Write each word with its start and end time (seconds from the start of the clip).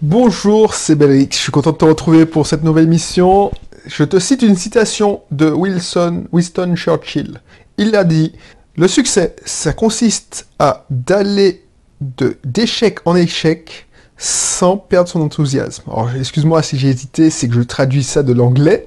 Bonjour, 0.00 0.74
c'est 0.74 0.94
Belric. 0.94 1.34
Je 1.34 1.38
suis 1.40 1.50
content 1.50 1.72
de 1.72 1.76
te 1.76 1.84
retrouver 1.84 2.24
pour 2.24 2.46
cette 2.46 2.62
nouvelle 2.62 2.86
mission. 2.86 3.50
Je 3.84 4.04
te 4.04 4.20
cite 4.20 4.42
une 4.42 4.54
citation 4.54 5.22
de 5.32 5.50
Wilson, 5.50 6.26
Winston 6.30 6.76
Churchill. 6.76 7.40
Il 7.78 7.96
a 7.96 8.04
dit 8.04 8.32
Le 8.76 8.86
succès, 8.86 9.34
ça 9.44 9.72
consiste 9.72 10.46
à 10.60 10.84
d'aller 10.88 11.64
de 12.00 12.38
d'échec 12.44 13.00
en 13.06 13.16
échec 13.16 13.87
sans 14.18 14.76
perdre 14.76 15.08
son 15.08 15.22
enthousiasme. 15.22 15.84
Alors, 15.86 16.10
excuse-moi 16.18 16.62
si 16.62 16.76
j'ai 16.76 16.88
hésité, 16.88 17.30
c'est 17.30 17.48
que 17.48 17.54
je 17.54 17.62
traduis 17.62 18.02
ça 18.02 18.22
de 18.22 18.32
l'anglais. 18.32 18.84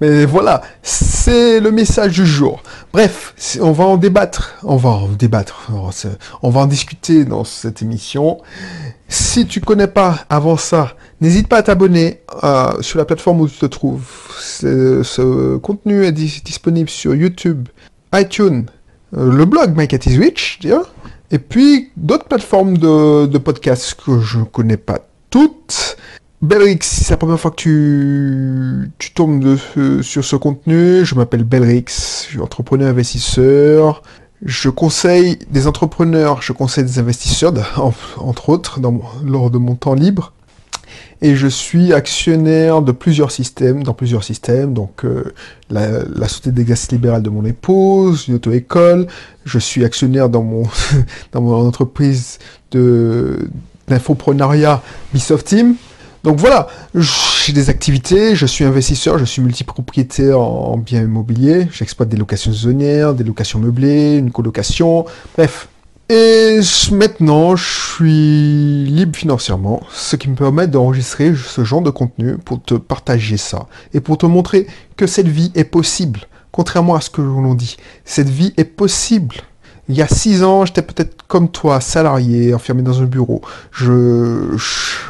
Mais 0.00 0.24
voilà, 0.24 0.62
c'est 0.80 1.58
le 1.58 1.72
message 1.72 2.12
du 2.12 2.24
jour. 2.26 2.62
Bref, 2.92 3.34
on 3.60 3.72
va 3.72 3.84
en 3.84 3.96
débattre, 3.96 4.54
on 4.62 4.76
va 4.76 4.90
en 4.90 5.08
débattre, 5.08 5.72
on 6.42 6.50
va 6.50 6.60
en 6.60 6.66
discuter 6.66 7.24
dans 7.24 7.42
cette 7.42 7.82
émission. 7.82 8.38
Si 9.08 9.46
tu 9.46 9.60
connais 9.60 9.88
pas 9.88 10.24
avant 10.30 10.56
ça, 10.56 10.94
n'hésite 11.20 11.48
pas 11.48 11.56
à 11.56 11.62
t'abonner 11.64 12.20
euh, 12.44 12.80
sur 12.80 12.98
la 12.98 13.04
plateforme 13.04 13.40
où 13.40 13.48
tu 13.48 13.58
te 13.58 13.66
trouves. 13.66 14.06
Ce 14.38 15.56
contenu 15.56 16.04
est 16.04 16.12
disponible 16.12 16.88
sur 16.88 17.16
YouTube, 17.16 17.68
iTunes, 18.14 18.66
euh, 19.16 19.32
le 19.32 19.44
blog 19.46 19.74
Mike 19.74 19.94
at 19.94 20.02
Switch, 20.02 20.60
et 21.30 21.38
puis 21.38 21.90
d'autres 21.96 22.24
plateformes 22.24 22.78
de, 22.78 23.38
podcasts 23.38 23.94
que 23.94 24.20
je 24.20 24.38
ne 24.38 24.44
connais 24.44 24.76
pas 24.76 25.00
toutes. 25.30 25.96
Belrix, 26.40 26.78
c'est 26.82 27.10
la 27.10 27.16
première 27.16 27.40
fois 27.40 27.50
que 27.50 27.56
tu, 28.98 29.10
tombes 29.14 29.56
sur 30.02 30.24
ce 30.24 30.36
contenu, 30.36 31.04
je 31.04 31.14
m'appelle 31.14 31.44
Belrix, 31.44 31.84
je 31.86 32.30
suis 32.30 32.40
entrepreneur 32.40 32.88
investisseur. 32.88 34.02
Je 34.44 34.70
conseille 34.70 35.40
des 35.50 35.66
entrepreneurs, 35.66 36.42
je 36.42 36.52
conseille 36.52 36.84
des 36.84 37.00
investisseurs, 37.00 37.52
entre 38.18 38.48
autres, 38.50 38.80
lors 39.24 39.50
de 39.50 39.58
mon 39.58 39.74
temps 39.74 39.94
libre. 39.94 40.32
Et 41.20 41.34
je 41.34 41.48
suis 41.48 41.92
actionnaire 41.92 42.80
de 42.80 42.92
plusieurs 42.92 43.32
systèmes, 43.32 43.82
dans 43.82 43.94
plusieurs 43.94 44.22
systèmes, 44.22 44.72
donc 44.72 45.04
euh, 45.04 45.34
la, 45.68 46.04
la, 46.04 46.28
société 46.28 46.52
d'exercice 46.52 46.92
libéral 46.92 47.22
de 47.22 47.30
mon 47.30 47.44
épouse, 47.44 48.28
une 48.28 48.36
auto-école. 48.36 49.08
Je 49.44 49.58
suis 49.58 49.84
actionnaire 49.84 50.28
dans 50.28 50.44
mon, 50.44 50.62
dans 51.32 51.40
mon 51.40 51.66
entreprise 51.66 52.38
d'infoprenariat 52.70 54.80
Bisoft 55.12 55.48
Team. 55.48 55.74
Donc 56.24 56.38
voilà, 56.38 56.66
j'ai 56.94 57.52
des 57.52 57.70
activités, 57.70 58.34
je 58.34 58.44
suis 58.44 58.64
investisseur, 58.64 59.18
je 59.18 59.24
suis 59.24 59.40
multipropriétaire 59.40 60.40
en 60.40 60.76
biens 60.76 61.02
immobiliers, 61.02 61.68
j'exploite 61.72 62.08
des 62.08 62.16
locations 62.16 62.52
saisonnières, 62.52 63.14
des 63.14 63.24
locations 63.24 63.58
meublées, 63.58 64.16
une 64.16 64.30
colocation, 64.30 65.04
bref. 65.36 65.67
Et 66.10 66.60
maintenant, 66.92 67.54
je 67.54 67.94
suis 67.94 68.86
libre 68.86 69.14
financièrement, 69.14 69.82
ce 69.92 70.16
qui 70.16 70.30
me 70.30 70.34
permet 70.34 70.66
d'enregistrer 70.66 71.34
ce 71.34 71.64
genre 71.64 71.82
de 71.82 71.90
contenu 71.90 72.38
pour 72.38 72.62
te 72.62 72.74
partager 72.74 73.36
ça 73.36 73.66
et 73.92 74.00
pour 74.00 74.16
te 74.16 74.24
montrer 74.24 74.66
que 74.96 75.06
cette 75.06 75.28
vie 75.28 75.52
est 75.54 75.64
possible. 75.64 76.20
Contrairement 76.50 76.94
à 76.94 77.02
ce 77.02 77.10
que 77.10 77.20
l'on 77.20 77.54
dit, 77.54 77.76
cette 78.06 78.30
vie 78.30 78.54
est 78.56 78.64
possible. 78.64 79.36
Il 79.88 79.96
y 79.96 80.02
a 80.02 80.08
six 80.08 80.42
ans, 80.42 80.66
j'étais 80.66 80.82
peut-être 80.82 81.26
comme 81.26 81.48
toi, 81.48 81.80
salarié, 81.80 82.52
enfermé 82.52 82.82
dans 82.82 83.00
un 83.00 83.06
bureau. 83.06 83.40
Je, 83.72 84.56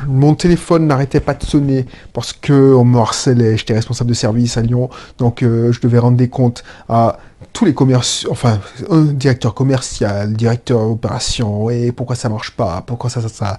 mon 0.07 0.35
téléphone 0.35 0.87
n'arrêtait 0.87 1.21
pas 1.21 1.35
de 1.35 1.45
sonner 1.45 1.87
parce 2.13 2.33
que 2.33 2.75
on 2.75 2.85
me 2.85 2.99
harcelait. 2.99 3.57
J'étais 3.57 3.75
responsable 3.75 4.11
de 4.11 4.15
service 4.15 4.57
à 4.57 4.63
Lyon, 4.63 4.89
donc 5.19 5.43
euh, 5.43 5.73
je 5.73 5.81
devais 5.81 5.99
rendre 5.99 6.17
des 6.17 6.29
comptes 6.29 6.63
à 6.89 7.19
tous 7.53 7.65
les 7.65 7.75
commerciaux, 7.75 8.31
enfin, 8.31 8.59
un 8.91 9.05
directeur 9.05 9.55
commercial, 9.55 10.33
directeur 10.33 10.81
opération, 10.81 11.65
ouais, 11.65 11.93
pourquoi 11.93 12.17
ça 12.17 12.29
marche 12.29 12.51
pas, 12.53 12.83
pourquoi 12.87 13.11
ça, 13.11 13.21
ça, 13.21 13.29
ça, 13.29 13.59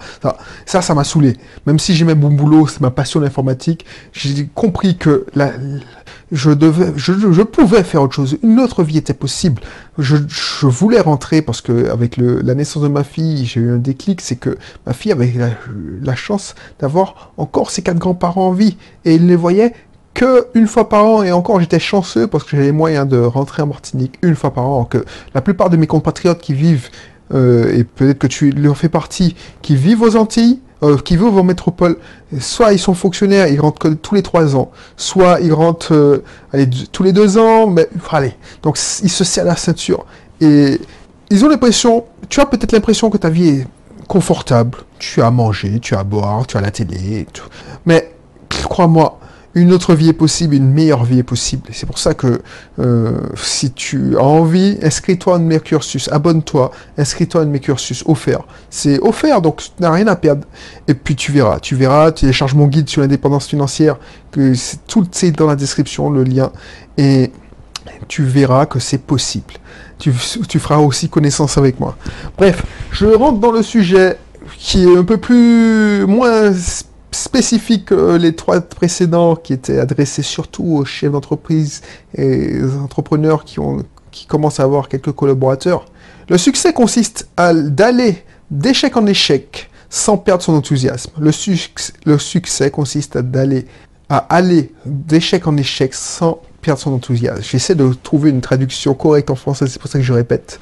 ça, 0.66 0.82
ça, 0.82 0.94
m'a 0.94 1.04
saoulé. 1.04 1.38
Même 1.66 1.80
si 1.80 1.96
j'aimais 1.96 2.16
mon 2.16 2.30
boulot, 2.30 2.68
c'est 2.68 2.82
ma 2.82 2.92
passion 2.92 3.20
l'informatique, 3.20 3.86
j'ai 4.12 4.48
compris 4.54 4.98
que 4.98 5.26
la, 5.34 5.52
je 6.32 6.52
devais, 6.52 6.94
je, 6.96 7.42
pouvais 7.42 7.84
faire 7.84 8.04
autre 8.04 8.14
chose. 8.14 8.38
Une 8.44 8.60
autre 8.60 8.84
vie 8.84 8.98
était 8.98 9.14
possible. 9.14 9.62
Je, 9.98 10.16
voulais 10.64 11.00
rentrer 11.00 11.42
parce 11.42 11.62
que 11.62 11.90
avec 11.90 12.18
la 12.18 12.54
naissance 12.54 12.84
de 12.84 12.88
ma 12.88 13.04
fille, 13.04 13.46
j'ai 13.46 13.62
eu 13.62 13.72
un 13.72 13.78
déclic, 13.78 14.22
c'est 14.22 14.36
que 14.36 14.58
ma 14.86 14.94
fille 14.94 15.12
avait 15.12 15.34
la, 16.02 16.16
chance 16.16 16.56
d'avoir 16.80 17.32
encore 17.38 17.72
ses 17.72 17.82
quatre 17.82 17.98
grands-parents 17.98 18.48
en 18.48 18.52
vie 18.52 18.78
et 19.06 19.16
il 19.16 19.28
les 19.28 19.36
voyait 19.36 19.74
que 20.14 20.48
une 20.54 20.68
fois 20.68 20.90
par 20.90 21.06
an, 21.06 21.24
et 21.24 21.32
encore 21.32 21.60
j'étais 21.60 21.80
chanceux 21.80 22.28
parce 22.28 22.44
que 22.44 22.52
j'avais 22.52 22.66
les 22.66 22.72
moyens 22.72 23.08
de 23.08 23.18
rentrer 23.18 23.62
en 23.62 23.68
Martinique 23.68 24.16
une 24.22 24.36
fois 24.36 24.54
par 24.54 24.66
an, 24.66 24.84
que 24.84 25.06
la 25.34 25.42
plupart 25.42 25.70
de 25.70 25.78
mes 25.78 25.88
compatriotes 25.88 26.42
qui 26.42 26.54
vivent, 26.54 26.90
euh, 27.34 27.74
et 27.74 27.84
peut-être 27.84 28.20
que 28.20 28.28
tu 28.28 28.54
en 28.68 28.74
fais 28.74 28.90
partie, 28.90 29.36
qui 29.62 29.76
vivent 29.76 30.02
aux 30.02 30.16
Antilles, 30.16 30.60
qui 31.04 31.18
vivent 31.18 31.38
en 31.38 31.44
métropole, 31.44 31.98
soit 32.40 32.72
ils 32.72 32.80
sont 32.80 32.94
fonctionnaires, 32.94 33.48
ils 33.48 33.60
rentrent 33.60 33.90
tous 33.90 34.16
les 34.16 34.24
trois 34.24 34.56
ans, 34.56 34.72
soit 34.96 35.42
ils 35.42 35.54
rentrent 35.54 35.94
euh, 35.94 36.24
tous 36.92 37.04
les 37.04 37.12
deux 37.12 37.38
ans, 37.38 37.68
mais 37.68 37.88
allez, 38.12 38.34
donc 38.64 38.78
ils 39.04 39.10
se 39.10 39.24
serrent 39.24 39.46
la 39.46 39.58
ceinture. 39.58 40.06
Et 40.40 40.80
ils 41.30 41.46
ont 41.46 41.50
l'impression, 41.50 42.06
tu 42.30 42.40
as 42.40 42.46
peut-être 42.46 42.72
l'impression 42.72 43.10
que 43.10 43.18
ta 43.18 43.30
vie 43.30 43.50
est 43.50 43.68
confortable, 44.08 44.80
tu 45.00 45.22
as 45.22 45.28
à 45.28 45.32
manger, 45.32 45.80
tu 45.80 45.96
as 45.96 46.00
à 46.00 46.04
boire, 46.04 46.48
tu 46.48 46.58
as 46.58 46.62
la 46.62 46.72
télé, 46.72 47.28
mais 47.86 48.12
crois-moi, 48.50 49.20
une 49.56 49.74
autre 49.74 49.96
vie 49.96 50.10
est 50.10 50.14
possible, 50.14 50.56
une 50.56 50.72
meilleure 50.72 51.04
vie 51.04 51.20
est 51.20 51.24
possible. 51.24 51.64
C'est 51.72 51.86
pour 51.86 51.98
ça 51.98 52.14
que 52.14 52.42
euh, 52.80 53.18
si 53.36 53.72
tu 53.72 54.16
as 54.18 54.24
envie, 54.24 54.78
inscris-toi 54.82 55.36
à 55.36 55.40
mes 55.40 55.60
cursus, 55.60 56.08
abonne-toi, 56.12 56.72
inscris-toi 56.98 57.42
à 57.42 57.46
mes 57.46 57.60
cursus 57.60 58.04
offert. 58.06 58.42
C'est 58.70 59.00
offert, 59.00 59.42
donc 59.42 59.58
tu 59.58 59.70
n'as 59.80 59.92
rien 59.92 60.08
à 60.08 60.16
perdre. 60.16 60.46
Et 60.88 60.94
puis 60.94 61.16
tu 61.16 61.32
verras, 61.32 61.60
tu 61.60 61.76
verras, 61.76 62.12
tu 62.12 62.22
télécharges 62.22 62.54
mon 62.54 62.68
guide 62.68 62.90
sur 62.90 63.02
l'indépendance 63.02 63.48
financière, 63.48 63.98
que 64.32 64.54
c'est 64.54 64.86
tout 64.86 65.08
c'est 65.12 65.32
dans 65.32 65.48
la 65.48 65.56
description, 65.56 66.10
le 66.10 66.24
lien, 66.24 66.52
et 66.98 67.32
tu 68.08 68.24
verras 68.24 68.68
que 68.68 68.80
c'est 68.80 69.00
possible. 69.00 69.56
Tu, 69.98 70.14
tu 70.48 70.60
feras 70.60 70.78
aussi 70.78 71.10
connaissance 71.10 71.58
avec 71.58 71.80
moi. 71.80 71.98
Bref, 72.38 72.64
je 72.92 73.06
rentre 73.06 73.40
dans 73.40 73.52
le 73.52 73.64
sujet 73.64 74.18
qui 74.58 74.84
est 74.84 74.98
un 74.98 75.04
peu 75.04 75.18
plus 75.18 76.06
moins 76.06 76.52
spécifique 77.12 77.92
les 77.92 78.36
trois 78.36 78.62
précédents 78.62 79.36
qui 79.36 79.54
étaient 79.54 79.80
adressés 79.80 80.22
surtout 80.22 80.66
aux 80.66 80.86
chefs 80.86 81.12
d'entreprise 81.12 81.82
et 82.16 82.62
aux 82.62 82.78
entrepreneurs 82.78 83.46
qui, 83.46 83.60
ont, 83.60 83.84
qui 84.12 84.26
commencent 84.26 84.60
à 84.60 84.64
avoir 84.64 84.90
quelques 84.90 85.12
collaborateurs. 85.12 85.86
Le 86.30 86.38
succès 86.38 86.74
consiste 86.74 87.28
à 87.38 87.54
d'aller 87.54 88.24
d'échec 88.52 88.96
en 88.98 89.06
échec 89.06 89.70
sans 89.90 90.18
perdre 90.18 90.44
son 90.44 90.54
enthousiasme. 90.54 91.12
Le, 91.20 91.32
le 92.06 92.18
succès 92.20 92.70
consiste 92.70 93.16
à 93.16 93.22
d'aller 93.22 93.66
à 94.10 94.18
aller 94.18 94.74
d'échec 94.86 95.46
en 95.48 95.56
échec 95.56 95.94
sans 95.94 96.42
perdre 96.62 96.82
son 96.82 96.94
enthousiasme. 96.94 97.42
J'essaie 97.44 97.76
de 97.76 97.94
trouver 97.94 98.32
une 98.32 98.42
traduction 98.42 98.94
correcte 98.94 99.30
en 99.30 99.36
français, 99.36 99.68
c'est 99.68 99.80
pour 99.80 99.90
ça 99.90 100.00
que 100.00 100.06
je 100.06 100.14
répète. 100.14 100.60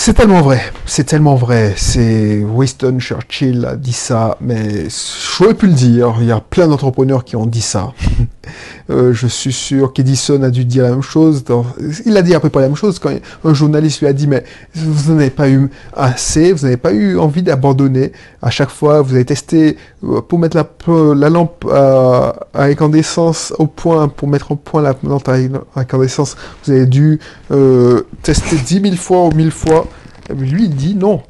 C'est 0.00 0.14
tellement 0.14 0.42
vrai, 0.42 0.62
c'est 0.86 1.04
tellement 1.04 1.34
vrai. 1.34 1.74
C'est 1.76 2.38
Winston 2.44 2.98
Churchill 3.00 3.66
a 3.66 3.74
dit 3.74 3.92
ça, 3.92 4.38
mais 4.40 4.86
j'aurais 5.36 5.54
pu 5.54 5.66
le 5.66 5.72
dire. 5.72 6.14
Il 6.20 6.26
y 6.26 6.32
a 6.32 6.40
plein 6.40 6.68
d'entrepreneurs 6.68 7.24
qui 7.24 7.34
ont 7.34 7.46
dit 7.46 7.60
ça. 7.60 7.92
Euh, 8.90 9.12
je 9.12 9.26
suis 9.26 9.52
sûr 9.52 9.92
qu'Edison 9.92 10.42
a 10.42 10.50
dû 10.50 10.64
dire 10.64 10.84
la 10.84 10.90
même 10.90 11.02
chose. 11.02 11.44
Il 12.06 12.16
a 12.16 12.22
dit 12.22 12.34
à 12.34 12.40
peu 12.40 12.48
près 12.48 12.62
la 12.62 12.68
même 12.68 12.76
chose 12.76 12.98
quand 12.98 13.10
un 13.44 13.54
journaliste 13.54 14.00
lui 14.00 14.06
a 14.06 14.12
dit 14.12 14.26
mais 14.26 14.44
vous 14.74 15.14
n'avez 15.14 15.30
pas 15.30 15.48
eu 15.48 15.70
assez, 15.94 16.52
vous 16.52 16.64
n'avez 16.64 16.76
pas 16.76 16.92
eu 16.92 17.18
envie 17.18 17.42
d'abandonner. 17.42 18.12
À 18.42 18.50
chaque 18.50 18.70
fois, 18.70 19.02
vous 19.02 19.14
avez 19.14 19.24
testé 19.24 19.76
euh, 20.04 20.20
pour 20.20 20.38
mettre 20.38 20.56
la, 20.56 20.66
la 21.14 21.30
lampe 21.30 21.66
à, 21.72 22.34
incandescence 22.54 23.52
au 23.58 23.66
point, 23.66 24.08
pour 24.08 24.28
mettre 24.28 24.52
au 24.52 24.56
point 24.56 24.82
la 24.82 24.94
lampe 25.02 25.28
à 25.28 25.36
incandescence, 25.76 26.36
vous 26.64 26.72
avez 26.72 26.86
dû 26.86 27.18
euh, 27.50 28.02
tester 28.22 28.56
dix 28.56 28.80
mille 28.80 28.98
fois 28.98 29.26
ou 29.26 29.32
mille 29.32 29.50
fois. 29.50 29.86
Lui, 30.36 30.64
il 30.64 30.74
dit 30.74 30.94
non, 30.94 31.22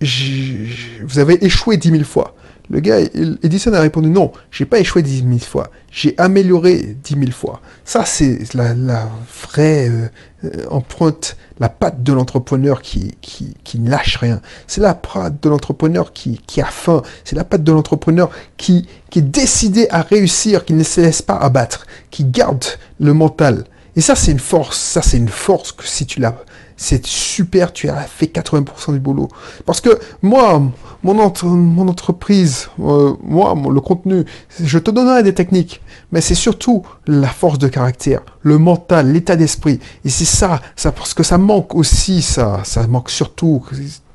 vous 0.00 1.18
avez 1.18 1.44
échoué 1.44 1.76
dix 1.76 1.90
mille 1.90 2.04
fois. 2.04 2.34
Le 2.72 2.80
gars, 2.80 3.00
Edison 3.42 3.74
a 3.74 3.80
répondu 3.80 4.08
non, 4.08 4.32
j'ai 4.50 4.64
pas 4.64 4.80
échoué 4.80 5.02
dix 5.02 5.22
mille 5.22 5.44
fois, 5.44 5.68
j'ai 5.90 6.14
amélioré 6.16 6.96
dix 7.04 7.16
mille 7.16 7.34
fois. 7.34 7.60
Ça, 7.84 8.06
c'est 8.06 8.54
la, 8.54 9.10
vraie 9.42 9.90
euh, 9.90 10.08
euh, 10.46 10.64
empreinte, 10.70 11.36
la 11.60 11.68
patte 11.68 12.02
de 12.02 12.14
l'entrepreneur 12.14 12.80
qui, 12.80 13.14
qui, 13.20 13.52
qui, 13.62 13.78
ne 13.78 13.90
lâche 13.90 14.16
rien. 14.16 14.40
C'est 14.66 14.80
la 14.80 14.94
patte 14.94 15.42
de 15.42 15.50
l'entrepreneur 15.50 16.14
qui, 16.14 16.40
qui 16.46 16.62
a 16.62 16.64
faim. 16.64 17.02
C'est 17.24 17.36
la 17.36 17.44
patte 17.44 17.62
de 17.62 17.72
l'entrepreneur 17.72 18.30
qui, 18.56 18.88
qui 19.10 19.18
est 19.18 19.22
décidé 19.22 19.86
à 19.90 20.00
réussir, 20.00 20.64
qui 20.64 20.72
ne 20.72 20.82
se 20.82 21.02
laisse 21.02 21.20
pas 21.20 21.36
abattre, 21.36 21.86
qui 22.10 22.24
garde 22.24 22.64
le 22.98 23.12
mental. 23.12 23.66
Et 23.96 24.00
ça, 24.00 24.16
c'est 24.16 24.32
une 24.32 24.38
force. 24.38 24.78
Ça, 24.78 25.02
c'est 25.02 25.18
une 25.18 25.28
force 25.28 25.72
que 25.72 25.86
si 25.86 26.06
tu 26.06 26.20
l'as, 26.20 26.42
c'est 26.82 27.06
super, 27.06 27.72
tu 27.72 27.88
as 27.88 28.02
fait 28.02 28.26
80% 28.26 28.92
du 28.92 28.98
boulot. 28.98 29.28
Parce 29.66 29.80
que 29.80 30.00
moi, 30.20 30.60
mon, 31.04 31.18
entreprise, 31.20 32.68
euh, 32.80 33.12
moi, 33.22 33.54
le 33.72 33.80
contenu, 33.80 34.24
je 34.60 34.78
te 34.80 34.90
donnerai 34.90 35.22
des 35.22 35.32
techniques, 35.32 35.80
mais 36.10 36.20
c'est 36.20 36.34
surtout 36.34 36.82
la 37.06 37.28
force 37.28 37.58
de 37.58 37.68
caractère, 37.68 38.22
le 38.42 38.58
mental, 38.58 39.12
l'état 39.12 39.36
d'esprit. 39.36 39.78
Et 40.04 40.08
c'est 40.08 40.24
ça, 40.24 40.60
ça, 40.74 40.90
parce 40.90 41.14
que 41.14 41.22
ça 41.22 41.38
manque 41.38 41.76
aussi, 41.76 42.20
ça, 42.20 42.60
ça 42.64 42.84
manque 42.88 43.10
surtout. 43.10 43.62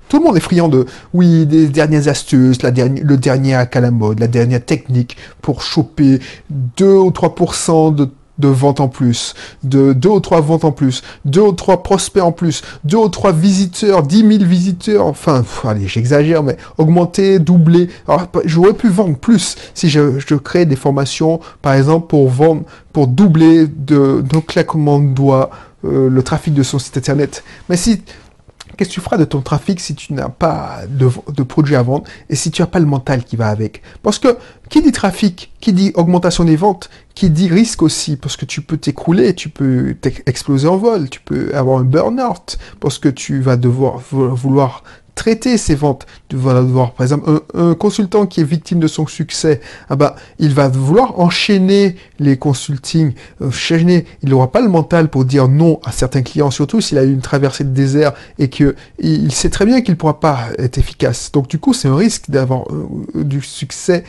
Tout 0.09 0.19
le 0.19 0.25
monde 0.25 0.35
est 0.35 0.41
friand 0.41 0.67
de, 0.67 0.85
oui, 1.13 1.45
des 1.45 1.67
dernières 1.67 2.09
astuces, 2.09 2.61
le 2.63 3.15
dernier 3.15 3.55
à 3.55 3.79
la 3.79 3.91
mode, 3.91 4.19
la 4.19 4.27
dernière 4.27 4.63
technique 4.63 5.15
pour 5.41 5.61
choper 5.61 6.19
2 6.49 6.85
ou 6.85 7.09
3% 7.11 7.95
de 7.95 8.09
de 8.37 8.47
ventes 8.47 8.79
en 8.79 8.87
plus, 8.87 9.33
de 9.63 9.93
deux 9.93 10.09
ou 10.09 10.19
trois 10.19 10.41
ventes 10.41 10.65
en 10.65 10.71
plus, 10.71 11.01
deux 11.25 11.41
ou 11.41 11.51
trois 11.51 11.83
prospects 11.83 12.23
en 12.23 12.31
plus, 12.31 12.61
deux 12.83 12.97
ou 12.97 13.09
trois 13.09 13.31
visiteurs, 13.31 14.03
dix 14.03 14.23
mille 14.23 14.45
visiteurs, 14.45 15.05
enfin, 15.05 15.43
allez, 15.63 15.87
j'exagère, 15.87 16.43
mais 16.43 16.57
augmenter, 16.77 17.39
doubler. 17.39 17.89
Alors, 18.07 18.27
j'aurais 18.45 18.73
pu 18.73 18.89
vendre 18.89 19.17
plus 19.17 19.55
si 19.73 19.89
je, 19.89 20.19
je 20.19 20.35
crée 20.35 20.65
des 20.65 20.75
formations, 20.75 21.39
par 21.61 21.73
exemple, 21.73 22.07
pour 22.07 22.29
vendre, 22.29 22.63
pour 22.93 23.07
doubler 23.07 23.67
de, 23.67 24.21
de 24.21 24.37
claquement 24.39 24.99
de 24.99 25.07
doigts 25.07 25.49
euh, 25.85 26.09
le 26.09 26.23
trafic 26.23 26.53
de 26.53 26.63
son 26.63 26.79
site 26.79 26.97
internet. 26.97 27.43
Mais 27.69 27.77
si 27.77 28.01
Qu'est-ce 28.77 28.89
que 28.89 28.93
tu 28.93 29.01
feras 29.01 29.17
de 29.17 29.25
ton 29.25 29.41
trafic 29.41 29.79
si 29.79 29.95
tu 29.95 30.13
n'as 30.13 30.29
pas 30.29 30.81
de, 30.87 31.43
produits 31.43 31.75
à 31.75 31.81
vendre 31.81 32.05
et 32.29 32.35
si 32.35 32.51
tu 32.51 32.61
n'as 32.61 32.67
pas 32.67 32.79
le 32.79 32.85
mental 32.85 33.23
qui 33.23 33.35
va 33.35 33.47
avec? 33.47 33.81
Parce 34.03 34.19
que 34.19 34.37
qui 34.69 34.81
dit 34.83 34.91
trafic, 34.91 35.51
qui 35.59 35.73
dit 35.73 35.91
augmentation 35.95 36.43
des 36.43 36.55
ventes, 36.55 36.89
qui 37.15 37.31
dit 37.31 37.47
risque 37.47 37.81
aussi, 37.81 38.17
parce 38.17 38.37
que 38.37 38.45
tu 38.45 38.61
peux 38.61 38.77
t'écrouler, 38.77 39.33
tu 39.33 39.49
peux 39.49 39.95
exploser 40.27 40.67
en 40.67 40.77
vol, 40.77 41.09
tu 41.09 41.21
peux 41.21 41.55
avoir 41.55 41.79
un 41.79 41.83
burn-out, 41.83 42.57
parce 42.79 42.99
que 42.99 43.09
tu 43.09 43.41
vas 43.41 43.57
devoir 43.57 43.99
vouloir 44.11 44.83
traiter 45.17 45.57
ses 45.57 45.75
ventes. 45.75 46.05
Tu 46.29 46.37
vas 46.37 46.61
voir, 46.61 46.93
par 46.93 47.03
exemple, 47.03 47.41
un, 47.53 47.73
consultant 47.73 48.25
qui 48.25 48.39
est 48.39 48.45
victime 48.45 48.79
de 48.79 48.87
son 48.87 49.05
succès, 49.07 49.59
ah 49.89 49.97
bah, 49.97 50.15
il 50.39 50.53
va 50.53 50.69
vouloir 50.69 51.19
enchaîner 51.19 51.95
les 52.19 52.37
consultings, 52.37 53.13
enchaîner. 53.43 54.05
Il 54.23 54.29
n'aura 54.29 54.51
pas 54.51 54.61
le 54.61 54.69
mental 54.69 55.09
pour 55.09 55.25
dire 55.25 55.49
non 55.49 55.79
à 55.83 55.91
certains 55.91 56.21
clients, 56.21 56.51
surtout 56.51 56.79
s'il 56.79 56.97
a 56.97 57.03
eu 57.03 57.11
une 57.11 57.21
traversée 57.21 57.65
de 57.65 57.71
désert 57.71 58.13
et 58.39 58.49
que 58.49 58.75
il 58.99 59.33
sait 59.33 59.49
très 59.49 59.65
bien 59.65 59.81
qu'il 59.81 59.93
ne 59.93 59.97
pourra 59.97 60.19
pas 60.19 60.47
être 60.57 60.77
efficace. 60.77 61.31
Donc 61.33 61.49
du 61.49 61.59
coup, 61.59 61.73
c'est 61.73 61.87
un 61.87 61.95
risque 61.95 62.29
d'avoir 62.29 62.63
euh, 62.71 63.23
du 63.23 63.41
succès 63.41 64.03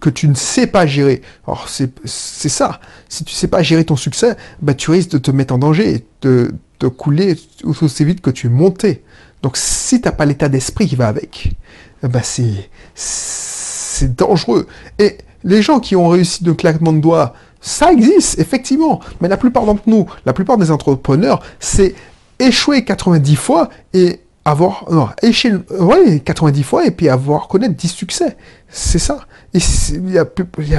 que 0.00 0.10
tu 0.10 0.28
ne 0.28 0.34
sais 0.34 0.68
pas 0.68 0.86
gérer. 0.86 1.22
Alors 1.46 1.68
c'est 1.68 2.48
ça. 2.48 2.80
Si 3.08 3.24
tu 3.24 3.34
sais 3.34 3.48
pas 3.48 3.62
gérer 3.62 3.84
ton 3.84 3.96
succès, 3.96 4.36
bah, 4.62 4.74
tu 4.74 4.92
risques 4.92 5.10
de 5.10 5.18
te 5.18 5.32
mettre 5.32 5.52
en 5.52 5.58
danger, 5.58 6.06
de, 6.22 6.54
de 6.78 6.88
couler 6.88 7.36
aussi 7.64 8.04
vite 8.04 8.20
que 8.20 8.30
tu 8.30 8.46
es 8.46 8.50
monté. 8.50 9.02
Donc 9.42 9.56
si 9.56 10.00
t'as 10.00 10.12
pas 10.12 10.26
l'état 10.26 10.48
d'esprit 10.48 10.86
qui 10.86 10.96
va 10.96 11.08
avec, 11.08 11.52
eh 12.02 12.08
ben 12.08 12.22
c'est 12.22 12.70
c'est 12.94 14.14
dangereux. 14.14 14.66
Et 14.98 15.18
les 15.44 15.62
gens 15.62 15.80
qui 15.80 15.96
ont 15.96 16.08
réussi 16.08 16.44
de 16.44 16.52
claquement 16.52 16.92
de 16.92 17.00
doigts, 17.00 17.34
ça 17.60 17.92
existe 17.92 18.38
effectivement. 18.38 19.00
Mais 19.20 19.28
la 19.28 19.36
plupart 19.36 19.64
d'entre 19.64 19.82
nous, 19.86 20.06
la 20.26 20.32
plupart 20.32 20.56
des 20.56 20.70
entrepreneurs, 20.70 21.42
c'est 21.58 21.94
échouer 22.38 22.84
90 22.84 23.36
fois 23.36 23.68
et 23.92 24.20
avoir 24.44 24.86
non, 24.90 25.08
échouer 25.22 25.54
ouais, 25.78 26.20
90 26.20 26.62
fois 26.62 26.86
et 26.86 26.90
puis 26.90 27.08
avoir 27.08 27.48
connaître 27.48 27.74
10 27.74 27.88
succès. 27.88 28.36
C'est 28.68 28.98
ça. 28.98 29.20
Et 29.52 29.58
il 29.92 30.12
la 30.12 30.24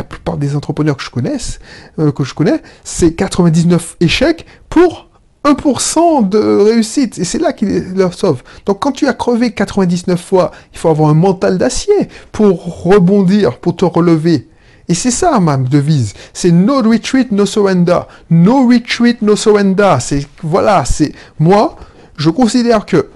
plupart 0.03 0.37
des 0.37 0.55
entrepreneurs 0.55 0.95
que 0.95 1.03
je 1.03 1.09
connaisse, 1.09 1.59
euh, 1.99 2.11
que 2.11 2.23
je 2.23 2.33
connais, 2.33 2.61
c'est 2.83 3.13
99 3.13 3.97
échecs 3.99 4.45
pour 4.69 5.09
1% 5.43 6.29
de 6.29 6.37
réussite. 6.39 7.17
Et 7.17 7.23
c'est 7.23 7.39
là 7.39 7.53
qu'il 7.53 7.93
leur 7.95 8.13
sauve. 8.13 8.43
Donc 8.65 8.79
quand 8.79 8.91
tu 8.91 9.07
as 9.07 9.13
crevé 9.13 9.51
99 9.51 10.21
fois, 10.21 10.51
il 10.73 10.77
faut 10.77 10.89
avoir 10.89 11.09
un 11.09 11.15
mental 11.15 11.57
d'acier 11.57 12.09
pour 12.31 12.83
rebondir, 12.83 13.57
pour 13.57 13.75
te 13.75 13.85
relever. 13.85 14.47
Et 14.87 14.93
c'est 14.93 15.11
ça 15.11 15.39
ma 15.39 15.57
devise. 15.57 16.13
C'est 16.33 16.51
no 16.51 16.81
retreat, 16.81 17.31
no 17.31 17.45
surrender. 17.45 18.01
No 18.29 18.67
retreat, 18.67 19.21
no 19.21 19.35
surrender. 19.35 19.97
C'est, 19.99 20.27
voilà, 20.43 20.85
c'est, 20.85 21.13
moi, 21.39 21.77
je 22.17 22.29
considère 22.29 22.85
que 22.85 23.07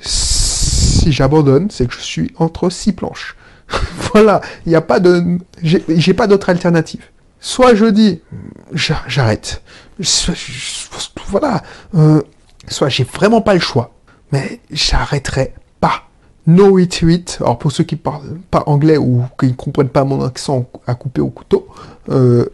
si 0.00 1.12
j'abandonne, 1.12 1.68
c'est 1.70 1.86
que 1.86 1.94
je 1.94 2.00
suis 2.00 2.32
entre 2.38 2.70
six 2.70 2.92
planches. 2.92 3.36
voilà. 4.12 4.40
Il 4.66 4.70
n'y 4.70 4.74
a 4.74 4.80
pas 4.80 5.00
de, 5.00 5.38
j'ai 5.62 6.14
pas 6.14 6.26
d'autre 6.26 6.50
alternative. 6.50 7.02
Soit 7.40 7.74
je 7.74 7.86
dis, 7.86 8.20
j'arrête 8.72 9.62
voilà, 11.28 11.62
euh, 11.94 12.22
soit 12.68 12.88
j'ai 12.88 13.04
vraiment 13.04 13.40
pas 13.40 13.54
le 13.54 13.60
choix, 13.60 13.92
mais 14.32 14.60
j'arrêterai 14.70 15.54
pas. 15.80 16.04
No 16.46 16.74
retreat. 16.74 17.38
Alors 17.40 17.58
pour 17.58 17.70
ceux 17.70 17.84
qui 17.84 17.96
parlent 17.96 18.38
pas 18.50 18.64
anglais 18.66 18.96
ou 18.96 19.24
qui 19.38 19.46
ne 19.46 19.52
comprennent 19.52 19.88
pas 19.88 20.04
mon 20.04 20.24
accent 20.24 20.66
à 20.86 20.94
couper 20.94 21.20
au 21.20 21.30
couteau, 21.30 21.68
euh, 22.08 22.46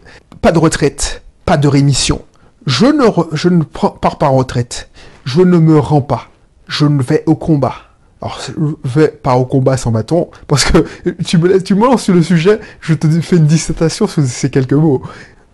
pas 0.43 0.52
de 0.52 0.58
retraite, 0.58 1.23
pas 1.44 1.56
de 1.56 1.69
rémission. 1.69 2.23
Je 2.67 2.87
ne, 2.87 3.05
je 3.32 3.49
ne 3.49 3.62
pars 3.62 4.19
pas 4.19 4.29
en 4.29 4.37
retraite. 4.37 4.91
Je 5.25 5.41
ne 5.41 5.58
me 5.58 5.79
rends 5.79 6.02
pas. 6.02 6.29
Je 6.67 6.84
ne 6.84 7.02
vais 7.02 7.23
au 7.26 7.34
combat. 7.34 7.75
Alors, 8.20 8.41
je 8.41 8.52
vais 8.84 9.08
pas 9.08 9.37
au 9.37 9.44
combat 9.44 9.76
sans 9.76 9.93
bâton, 9.93 10.29
parce 10.49 10.64
que 10.64 10.84
tu 11.25 11.38
me, 11.38 11.62
tu 11.62 11.75
me 11.75 11.84
lances 11.84 12.02
sur 12.02 12.14
le 12.14 12.23
sujet, 12.23 12.58
je 12.81 12.94
te 12.94 13.08
fais 13.20 13.37
une 13.37 13.46
dissertation 13.46 14.08
sur 14.08 14.25
ces 14.25 14.50
quelques 14.50 14.73
mots. 14.73 15.02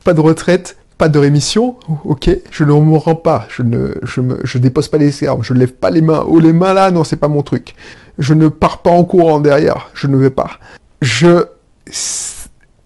Pas 0.03 0.15
de 0.15 0.21
retraite, 0.21 0.77
pas 0.99 1.09
de 1.09 1.19
rémission, 1.19 1.77
ok, 2.05 2.31
je 2.51 2.65
ne 2.65 2.73
me 2.73 2.97
rends 2.97 3.15
pas, 3.15 3.47
je 3.49 3.63
ne 3.63 3.95
je 4.03 4.21
me, 4.21 4.39
je 4.45 4.59
dépose 4.59 4.89
pas 4.89 4.99
les 4.99 5.25
armes, 5.25 5.43
je 5.43 5.53
ne 5.53 5.59
lève 5.59 5.73
pas 5.73 5.91
les 5.91 6.03
mains, 6.03 6.25
ou 6.27 6.39
les 6.39 6.53
mains 6.53 6.73
là, 6.73 6.91
non, 6.91 7.05
c'est 7.05 7.17
pas 7.17 7.29
mon 7.29 7.43
truc. 7.43 7.75
Je 8.19 8.33
ne 8.35 8.49
pars 8.49 8.79
pas 8.79 8.91
en 8.91 9.05
courant 9.05 9.41
derrière, 9.41 9.91
je 9.95 10.07
ne 10.07 10.17
vais 10.17 10.31
pas. 10.31 10.59
Je, 11.03 11.47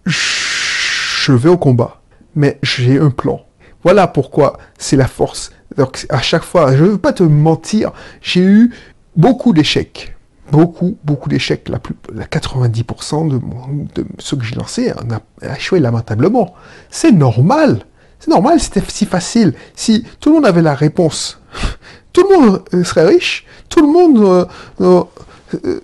je 0.05 1.33
vais 1.33 1.49
au 1.49 1.57
combat, 1.57 2.01
mais 2.35 2.57
j'ai 2.63 2.99
un 2.99 3.11
plan. 3.11 3.41
Voilà 3.83 4.07
pourquoi 4.07 4.57
c'est 4.77 4.97
la 4.97 5.07
force. 5.07 5.51
Donc 5.77 6.05
à 6.09 6.21
chaque 6.21 6.43
fois, 6.43 6.75
je 6.75 6.83
ne 6.83 6.89
veux 6.89 6.97
pas 6.97 7.13
te 7.13 7.23
mentir, 7.23 7.91
j'ai 8.21 8.41
eu 8.41 8.73
beaucoup 9.15 9.53
d'échecs. 9.53 10.15
Beaucoup, 10.51 10.97
beaucoup 11.03 11.29
d'échecs. 11.29 11.69
La, 11.69 11.77
plus, 11.77 11.95
la 12.11 12.25
90% 12.25 13.29
de, 13.29 14.05
ceux 14.17 14.35
que 14.35 14.43
j'ai 14.43 14.55
lancés 14.55 14.91
on 14.97 15.11
a 15.13 15.55
échoué 15.55 15.79
lamentablement. 15.79 16.55
C'est 16.89 17.11
normal. 17.11 17.85
C'est 18.19 18.29
normal, 18.29 18.59
c'était 18.59 18.83
si 18.87 19.05
facile. 19.05 19.53
Si 19.75 20.05
tout 20.19 20.29
le 20.29 20.35
monde 20.35 20.45
avait 20.45 20.61
la 20.61 20.75
réponse, 20.75 21.39
tout 22.11 22.25
le 22.29 22.37
monde 22.37 22.63
euh, 22.73 22.83
serait 22.83 23.05
riche, 23.05 23.45
tout 23.69 23.81
le 23.81 23.87
monde, 23.87 24.47
euh, 24.81 25.03
euh, 25.61 25.79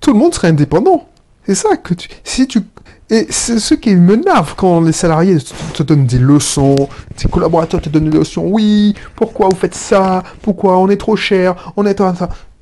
tout 0.00 0.12
le 0.12 0.18
monde 0.18 0.34
serait 0.34 0.48
indépendant. 0.48 1.08
C'est 1.46 1.54
ça 1.54 1.76
que 1.76 1.94
tu, 1.94 2.08
si 2.24 2.48
tu, 2.48 2.60
et 3.08 3.28
c'est 3.30 3.60
ce 3.60 3.74
qui 3.74 3.94
me 3.94 4.16
nave 4.16 4.54
quand 4.56 4.80
les 4.80 4.90
salariés 4.90 5.38
te 5.74 5.84
donnent 5.84 6.06
des 6.06 6.18
leçons, 6.18 6.74
tes 7.16 7.28
collaborateurs 7.28 7.80
te 7.80 7.88
donnent 7.88 8.10
des 8.10 8.18
leçons. 8.18 8.42
Oui, 8.44 8.94
pourquoi 9.14 9.48
vous 9.48 9.56
faites 9.56 9.76
ça? 9.76 10.24
Pourquoi 10.42 10.76
on 10.78 10.88
est 10.88 10.96
trop 10.96 11.14
cher? 11.14 11.72
On 11.76 11.86
est. 11.86 12.02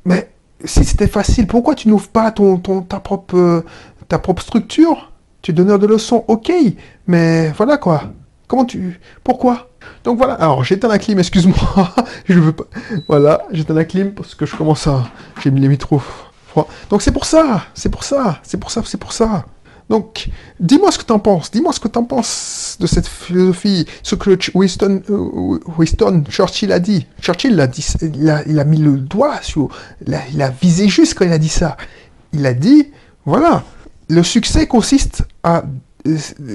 Mais 0.05 0.31
si 0.63 0.85
c'était 0.85 1.07
facile, 1.07 1.47
pourquoi 1.47 1.75
tu 1.75 1.89
n'ouvres 1.89 2.09
pas 2.09 2.31
ton, 2.31 2.59
ton, 2.59 2.83
ta 2.83 3.01
propre, 3.01 3.65
ta 4.09 4.19
propre 4.19 4.43
structure? 4.43 5.13
Tu 5.41 5.53
es 5.53 5.55
donneur 5.55 5.79
de 5.79 5.87
leçons, 5.87 6.25
ok, 6.29 6.53
mais 7.07 7.51
voilà 7.57 7.79
quoi. 7.79 8.05
Comment 8.47 8.65
tu... 8.65 9.01
Pourquoi? 9.23 9.71
Donc 10.05 10.19
voilà, 10.19 10.35
alors 10.35 10.65
j'éteins 10.65 10.89
la 10.89 10.99
clim, 10.99 11.19
excuse-moi. 11.19 11.95
je 12.29 12.39
veux 12.39 12.53
pas... 12.53 12.65
Voilà, 13.09 13.43
j'éteins 13.53 13.75
la 13.75 13.85
clim 13.85 14.13
parce 14.13 14.35
que 14.35 14.47
je 14.47 14.57
commence 14.57 14.87
à... 14.87 15.05
J'ai 15.43 15.51
mis 15.51 15.61
les 15.61 15.79
froids. 15.79 16.69
Donc 16.91 17.03
c'est 17.03 17.13
pour 17.13 17.25
ça, 17.25 17.65
c'est 17.75 17.89
pour 17.89 18.05
ça, 18.05 18.41
c'est 18.43 18.59
pour 18.59 18.71
ça, 18.71 18.83
c'est 18.85 18.99
pour 18.99 19.13
ça. 19.13 19.45
Donc, 19.91 20.29
dis-moi 20.61 20.91
ce 20.91 20.99
que 20.99 21.05
tu 21.05 21.13
en 21.13 21.19
penses. 21.19 21.51
Dis-moi 21.51 21.73
ce 21.73 21.81
que 21.81 21.89
tu 21.89 21.99
en 21.99 22.05
penses 22.05 22.77
de 22.81 22.87
cette 22.87 23.07
philosophie, 23.07 23.87
ce 24.03 24.15
que 24.15 24.31
Winston, 24.55 25.03
euh, 25.11 25.59
Winston 25.77 26.25
Churchill 26.31 26.73
a 26.73 26.81
dit. 26.81 27.07
Churchill 27.21 27.61
a 27.61 27.67
dit, 27.67 27.87
il 28.01 28.31
a, 28.31 28.43
il 28.47 28.59
a 28.59 28.65
mis 28.65 28.79
le 28.79 28.97
doigt 28.97 29.43
sur, 29.43 29.69
il 30.07 30.15
a, 30.15 30.21
il 30.33 30.41
a 30.41 30.51
visé 30.51 30.89
juste 30.89 31.15
quand 31.15 31.27
il 31.27 31.33
a 31.33 31.39
dit 31.39 31.51
ça. 31.51 31.77
Il 32.33 32.47
a 32.47 32.55
dit, 32.55 32.93
voilà, 33.27 33.63
le 34.09 34.23
succès 34.23 34.67
consiste 34.67 35.25
à 35.43 35.65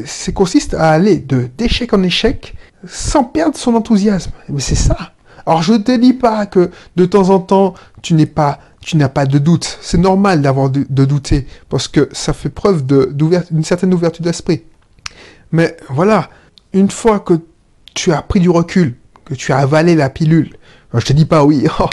c'est 0.05 0.33
consiste 0.33 0.73
à 0.73 0.91
aller 0.91 1.17
de 1.17 1.49
d'échec 1.57 1.93
en 1.93 2.03
échec 2.03 2.55
sans 2.87 3.23
perdre 3.23 3.57
son 3.57 3.75
enthousiasme. 3.75 4.31
Mais 4.49 4.61
c'est 4.61 4.75
ça. 4.75 5.13
Alors 5.45 5.63
je 5.63 5.73
ne 5.73 5.77
te 5.79 5.95
dis 5.97 6.13
pas 6.13 6.45
que 6.45 6.69
de 6.95 7.05
temps 7.05 7.29
en 7.29 7.39
temps 7.39 7.73
tu 8.01 8.13
n'es 8.13 8.25
pas 8.25 8.59
tu 8.81 8.97
n'as 8.97 9.09
pas 9.09 9.25
de 9.25 9.39
doute. 9.39 9.79
C'est 9.81 9.97
normal 9.97 10.41
d'avoir 10.41 10.69
de, 10.69 10.83
douter 11.05 11.47
parce 11.67 11.87
que 11.87 12.09
ça 12.11 12.33
fait 12.33 12.49
preuve 12.49 12.85
d'une 12.85 13.63
certaine 13.63 13.93
ouverture 13.93 14.23
d'esprit. 14.23 14.63
Mais 15.51 15.75
voilà, 15.89 16.29
une 16.73 16.89
fois 16.89 17.19
que 17.19 17.41
tu 17.93 18.13
as 18.13 18.21
pris 18.21 18.39
du 18.39 18.49
recul, 18.49 18.95
que 19.25 19.33
tu 19.33 19.51
as 19.51 19.57
avalé 19.57 19.95
la 19.95 20.09
pilule, 20.09 20.55
je 20.93 21.05
te 21.05 21.13
dis 21.13 21.25
pas 21.25 21.43
oui, 21.43 21.65
oh, 21.79 21.89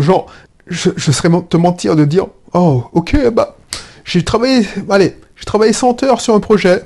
genre 0.00 0.26
je, 0.66 0.90
je 0.96 1.12
serais 1.12 1.30
te 1.48 1.56
mentir 1.56 1.96
de 1.96 2.04
dire 2.04 2.26
oh 2.54 2.84
ok 2.92 3.30
bah 3.32 3.56
j'ai 4.04 4.22
travaillé 4.24 4.66
allez 4.90 5.16
j'ai 5.42 5.46
travaillé 5.46 5.72
100 5.72 6.04
heures 6.04 6.20
sur 6.20 6.36
un 6.36 6.38
projet. 6.40 6.84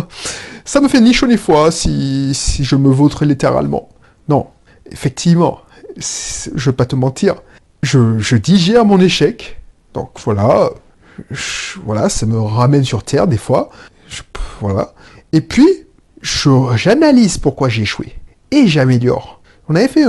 ça 0.64 0.80
me 0.80 0.88
fait 0.88 1.00
ni 1.00 1.14
chaud 1.14 1.28
ni 1.28 1.36
froid 1.36 1.70
si, 1.70 2.34
je 2.34 2.74
me 2.74 2.90
vautre 2.90 3.24
littéralement. 3.24 3.88
Non, 4.28 4.48
effectivement, 4.90 5.60
je 5.96 6.70
vais 6.70 6.74
pas 6.74 6.86
te 6.86 6.96
mentir, 6.96 7.36
je, 7.84 8.34
digère 8.34 8.84
mon 8.84 8.98
échec. 8.98 9.60
Donc 9.92 10.10
voilà, 10.24 10.70
voilà, 11.84 12.08
ça 12.08 12.26
me 12.26 12.40
ramène 12.40 12.82
sur 12.82 13.04
terre 13.04 13.28
des 13.28 13.36
fois. 13.36 13.70
voilà. 14.60 14.92
Et 15.32 15.40
puis, 15.40 15.68
j'analyse 16.20 17.38
pourquoi 17.38 17.68
j'ai 17.68 17.82
échoué. 17.82 18.12
Et 18.50 18.66
j'améliore. 18.66 19.40
On 19.68 19.74
fait 19.76 20.04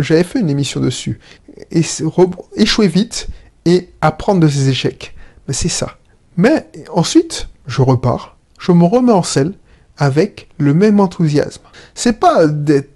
j'avais 0.00 0.24
fait 0.24 0.40
une 0.40 0.50
émission 0.50 0.80
dessus. 0.80 1.18
et 1.70 1.82
échouer 2.56 2.88
vite 2.88 3.28
et 3.64 3.88
apprendre 4.02 4.40
de 4.40 4.48
ses 4.48 4.68
échecs. 4.68 5.14
C'est 5.48 5.68
ça. 5.70 5.96
Mais 6.36 6.68
ensuite, 6.92 7.48
je 7.66 7.82
repars, 7.82 8.36
je 8.58 8.72
me 8.72 8.84
remets 8.84 9.12
en 9.12 9.22
selle 9.22 9.54
avec 9.98 10.48
le 10.58 10.72
même 10.74 11.00
enthousiasme. 11.00 11.62
C'est 11.94 12.18
pas 12.18 12.46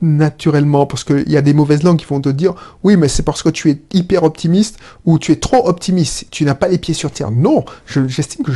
naturellement, 0.00 0.86
parce 0.86 1.04
qu'il 1.04 1.28
y 1.30 1.36
a 1.36 1.42
des 1.42 1.52
mauvaises 1.52 1.82
langues 1.82 1.98
qui 1.98 2.06
vont 2.06 2.20
te 2.20 2.30
dire, 2.30 2.54
oui, 2.82 2.96
mais 2.96 3.08
c'est 3.08 3.22
parce 3.22 3.42
que 3.42 3.50
tu 3.50 3.70
es 3.70 3.78
hyper 3.92 4.24
optimiste 4.24 4.78
ou 5.04 5.18
tu 5.18 5.32
es 5.32 5.36
trop 5.36 5.68
optimiste, 5.68 6.26
tu 6.30 6.44
n'as 6.44 6.54
pas 6.54 6.68
les 6.68 6.78
pieds 6.78 6.94
sur 6.94 7.10
terre. 7.10 7.30
Non, 7.30 7.64
j'estime 7.86 8.44
que 8.44 8.52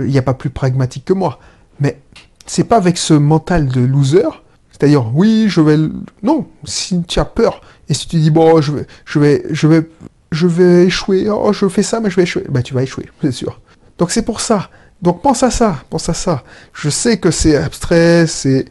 il 0.00 0.06
n'y 0.06 0.18
a 0.18 0.22
pas 0.22 0.34
plus 0.34 0.50
pragmatique 0.50 1.04
que 1.04 1.12
moi. 1.12 1.38
Mais 1.80 2.00
c'est 2.46 2.64
pas 2.64 2.76
avec 2.76 2.98
ce 2.98 3.14
mental 3.14 3.68
de 3.68 3.80
loser, 3.80 4.28
c'est-à-dire, 4.72 5.10
oui, 5.14 5.46
je 5.48 5.60
vais, 5.60 5.78
non, 6.22 6.46
si 6.64 7.02
tu 7.04 7.20
as 7.20 7.24
peur 7.24 7.60
et 7.88 7.94
si 7.94 8.08
tu 8.08 8.16
dis, 8.16 8.30
bon, 8.30 8.60
je 8.60 8.72
vais, 8.72 8.86
je 9.04 9.18
vais, 9.18 9.88
je 10.32 10.46
vais, 10.46 10.86
échouer, 10.86 11.30
oh, 11.30 11.52
je 11.52 11.68
fais 11.68 11.84
ça, 11.84 12.00
mais 12.00 12.10
je 12.10 12.16
vais 12.16 12.24
échouer, 12.24 12.44
ben, 12.48 12.60
tu 12.60 12.74
vas 12.74 12.82
échouer, 12.82 13.08
c'est 13.22 13.32
sûr. 13.32 13.60
Donc 13.98 14.10
c'est 14.10 14.22
pour 14.22 14.40
ça. 14.40 14.70
Donc 15.02 15.22
pense 15.22 15.42
à 15.42 15.50
ça, 15.50 15.84
pense 15.90 16.08
à 16.08 16.14
ça. 16.14 16.44
Je 16.72 16.88
sais 16.88 17.18
que 17.18 17.30
c'est 17.30 17.56
abstrait, 17.56 18.26
c'est... 18.26 18.66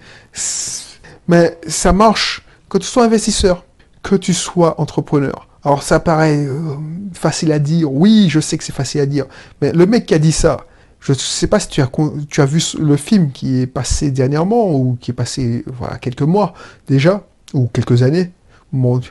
Mais 1.28 1.58
ça 1.68 1.94
marche, 1.94 2.46
que 2.70 2.78
tu 2.78 2.88
sois 2.88 3.06
investisseur, 3.06 3.66
que 4.02 4.16
tu 4.16 4.34
sois 4.34 4.80
entrepreneur. 4.82 5.48
Alors 5.64 5.84
ça 5.84 6.00
paraît 6.00 6.46
euh, 6.46 6.76
facile 7.14 7.52
à 7.52 7.60
dire, 7.60 7.92
oui, 7.92 8.28
je 8.30 8.40
sais 8.40 8.58
que 8.58 8.64
c'est 8.64 8.76
facile 8.76 9.02
à 9.02 9.06
dire, 9.06 9.26
mais 9.62 9.72
le 9.72 9.86
mec 9.86 10.06
qui 10.06 10.14
a 10.14 10.20
dit 10.20 10.34
ça, 10.34 10.66
je 11.00 11.12
ne 11.12 11.18
sais 11.18 11.48
pas 11.48 11.60
si 11.60 11.68
tu 11.68 11.82
as, 11.82 12.46
vu 12.46 12.62
le 12.80 12.96
film 12.98 13.32
qui 13.32 13.62
est 13.62 13.68
passé 13.68 14.10
dernièrement, 14.10 14.74
ou 14.74 14.98
qui 15.00 15.12
est 15.12 15.14
passé 15.14 15.64
voilà, 15.68 15.98
quelques 15.98 16.22
mois 16.22 16.54
déjà, 16.88 17.28
ou 17.54 17.68
quelques 17.68 18.04
années. 18.04 18.32
Mon 18.72 19.02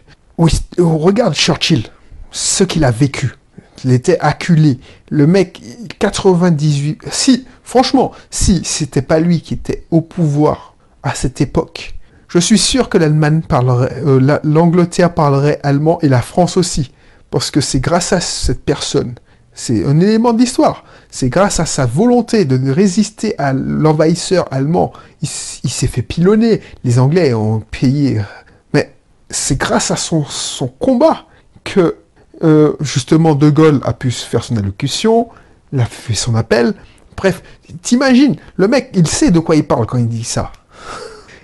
regarde 0.78 1.35
Churchill, 1.35 1.85
ce 2.31 2.64
qu'il 2.64 2.85
a 2.85 2.90
vécu. 2.90 3.35
Il 3.85 3.93
était 3.93 4.19
acculé. 4.21 4.79
Le 5.11 5.27
mec, 5.27 5.62
98... 5.99 7.03
Si, 7.11 7.47
franchement, 7.62 8.12
si 8.31 8.62
c'était 8.65 9.03
pas 9.03 9.21
lui 9.21 9.41
qui 9.41 9.55
était 9.55 9.85
au 9.91 10.01
pouvoir 10.01 10.75
à 11.03 11.15
cette 11.15 11.41
époque, 11.41 11.95
je 12.29 12.39
suis 12.39 12.59
sûr 12.59 12.89
que 12.89 12.99
l'Allemagne 12.99 13.43
parlerait, 13.43 14.03
euh, 14.07 14.39
l'Angleterre 14.45 15.12
parlerait 15.12 15.61
allemand 15.62 15.99
et 16.01 16.09
la 16.09 16.23
France 16.23 16.57
aussi. 16.57 16.93
Parce 17.31 17.51
que 17.51 17.61
c'est 17.61 17.81
grâce 17.81 18.12
à 18.12 18.21
cette 18.21 18.65
personne, 18.65 19.15
c'est 19.55 19.85
un 19.85 20.01
élément 20.01 20.33
d'histoire. 20.33 20.85
C'est 21.11 21.29
grâce 21.29 21.61
à 21.61 21.67
sa 21.67 21.85
volonté 21.85 22.45
de 22.45 22.71
résister 22.71 23.35
à 23.39 23.53
l'envahisseur 23.53 24.47
allemand. 24.51 24.93
Il, 25.21 25.29
s'est 25.29 25.87
fait 25.87 26.03
pilonner. 26.03 26.62
Les 26.85 26.99
Anglais 26.99 27.35
ont 27.35 27.61
payé. 27.61 28.21
Mais 28.73 28.95
c'est 29.29 29.59
grâce 29.59 29.91
à 29.91 29.97
son 29.97 30.25
combat 30.79 31.27
que 31.65 31.97
euh, 32.43 32.75
justement, 32.81 33.35
De 33.35 33.51
Gaulle 33.51 33.81
a 33.85 33.93
pu 33.93 34.11
faire 34.11 34.45
son 34.45 34.57
allocution, 34.57 35.29
il 35.73 35.81
a 35.81 35.87
fait 35.87 36.15
son 36.15 36.35
appel. 36.35 36.75
Bref, 37.17 37.43
t'imagines, 37.83 38.37
le 38.57 38.69
mec, 38.69 38.91
il 38.95 39.07
sait 39.07 39.31
de 39.31 39.39
quoi 39.39 39.57
il 39.57 39.67
parle 39.67 39.87
quand 39.87 39.99
il 39.99 40.09
dit 40.09 40.25
ça. 40.25 40.53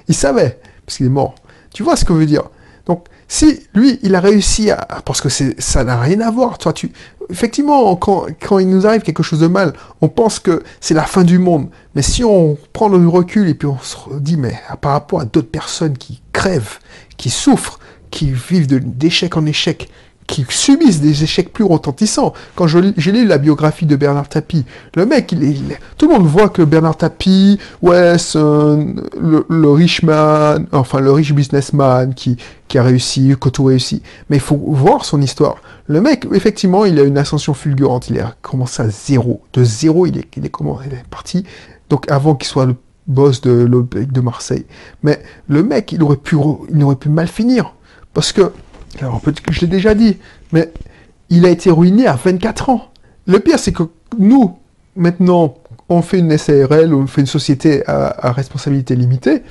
Il 0.08 0.14
savait, 0.14 0.60
parce 0.84 0.96
qu'il 0.96 1.06
est 1.06 1.10
mort. 1.10 1.34
Tu 1.72 1.82
vois 1.82 1.96
ce 1.96 2.04
que 2.04 2.12
veut 2.12 2.26
dire? 2.26 2.44
Donc, 2.86 3.04
si 3.28 3.60
lui, 3.74 4.00
il 4.02 4.14
a 4.14 4.20
réussi 4.20 4.70
à... 4.70 4.76
Parce 5.04 5.20
que 5.20 5.28
ça 5.28 5.84
n'a 5.84 6.00
rien 6.00 6.20
à 6.20 6.30
voir. 6.30 6.56
Toi, 6.56 6.72
tu... 6.72 6.90
Effectivement, 7.28 7.94
quand, 7.96 8.26
quand 8.40 8.58
il 8.58 8.70
nous 8.70 8.86
arrive 8.86 9.02
quelque 9.02 9.22
chose 9.22 9.40
de 9.40 9.46
mal, 9.46 9.74
on 10.00 10.08
pense 10.08 10.38
que 10.38 10.62
c'est 10.80 10.94
la 10.94 11.04
fin 11.04 11.24
du 11.24 11.38
monde. 11.38 11.68
Mais 11.94 12.00
si 12.00 12.24
on 12.24 12.56
prend 12.72 12.88
le 12.88 13.06
recul 13.06 13.46
et 13.48 13.54
puis 13.54 13.68
on 13.68 13.78
se 13.78 13.96
dit, 14.18 14.38
mais 14.38 14.58
par 14.80 14.92
rapport 14.92 15.20
à 15.20 15.26
d'autres 15.26 15.50
personnes 15.50 15.98
qui 15.98 16.22
crèvent, 16.32 16.78
qui 17.18 17.28
souffrent, 17.28 17.78
qui 18.10 18.30
vivent 18.30 18.66
d'échec 18.66 19.36
en 19.36 19.44
échec, 19.44 19.90
qui 20.28 20.44
subissent 20.48 21.00
des 21.00 21.24
échecs 21.24 21.52
plus 21.52 21.64
retentissants. 21.64 22.34
Quand 22.54 22.66
j'ai 22.68 23.12
lu 23.12 23.26
la 23.26 23.38
biographie 23.38 23.86
de 23.86 23.96
Bernard 23.96 24.28
Tapie, 24.28 24.64
le 24.94 25.06
mec, 25.06 25.32
il 25.32 25.42
est, 25.42 25.80
tout 25.96 26.06
le 26.06 26.14
monde 26.14 26.26
voit 26.26 26.50
que 26.50 26.62
Bernard 26.62 26.98
Tapie, 26.98 27.58
ouais, 27.82 28.18
c'est 28.18 28.38
le, 28.38 29.46
le 29.48 29.70
riche 29.70 30.02
man, 30.02 30.66
enfin 30.70 31.00
le 31.00 31.10
riche 31.10 31.32
businessman 31.32 32.14
qui, 32.14 32.36
qui 32.68 32.78
a 32.78 32.82
réussi, 32.82 33.34
que 33.40 33.48
tout 33.48 33.64
réussi. 33.64 34.02
Mais 34.28 34.36
il 34.36 34.42
faut 34.42 34.60
voir 34.68 35.04
son 35.06 35.20
histoire. 35.22 35.56
Le 35.86 36.02
mec, 36.02 36.26
effectivement, 36.32 36.84
il 36.84 37.00
a 37.00 37.02
une 37.02 37.16
ascension 37.16 37.54
fulgurante. 37.54 38.10
Il 38.10 38.20
a 38.20 38.34
commencé 38.42 38.82
à 38.82 38.90
zéro. 38.90 39.40
De 39.54 39.64
zéro, 39.64 40.04
il 40.06 40.18
est, 40.18 40.28
il 40.36 40.44
est, 40.44 40.50
comment, 40.50 40.78
il 40.86 40.92
est 40.92 41.08
parti. 41.10 41.44
Donc 41.88 42.08
avant 42.10 42.34
qu'il 42.34 42.48
soit 42.48 42.66
le 42.66 42.76
boss 43.06 43.40
de 43.40 43.66
de 43.66 44.20
Marseille. 44.20 44.66
Mais 45.02 45.22
le 45.48 45.62
mec, 45.62 45.90
il 45.92 46.02
aurait 46.02 46.16
pu, 46.16 46.36
il 46.70 46.84
aurait 46.84 46.96
pu 46.96 47.08
mal 47.08 47.28
finir. 47.28 47.72
Parce 48.12 48.32
que 48.32 48.52
alors 49.00 49.20
je 49.50 49.60
l'ai 49.60 49.66
déjà 49.66 49.94
dit, 49.94 50.16
mais 50.52 50.72
il 51.30 51.44
a 51.46 51.50
été 51.50 51.70
ruiné 51.70 52.06
à 52.06 52.14
24 52.14 52.70
ans. 52.70 52.90
Le 53.26 53.40
pire, 53.40 53.58
c'est 53.58 53.72
que 53.72 53.84
nous, 54.18 54.56
maintenant, 54.96 55.56
on 55.88 56.02
fait 56.02 56.18
une 56.18 56.36
SARL, 56.36 56.94
on 56.94 57.06
fait 57.06 57.20
une 57.20 57.26
société 57.26 57.82
à, 57.86 58.32
responsabilité 58.32 58.96
limitée. 58.96 59.42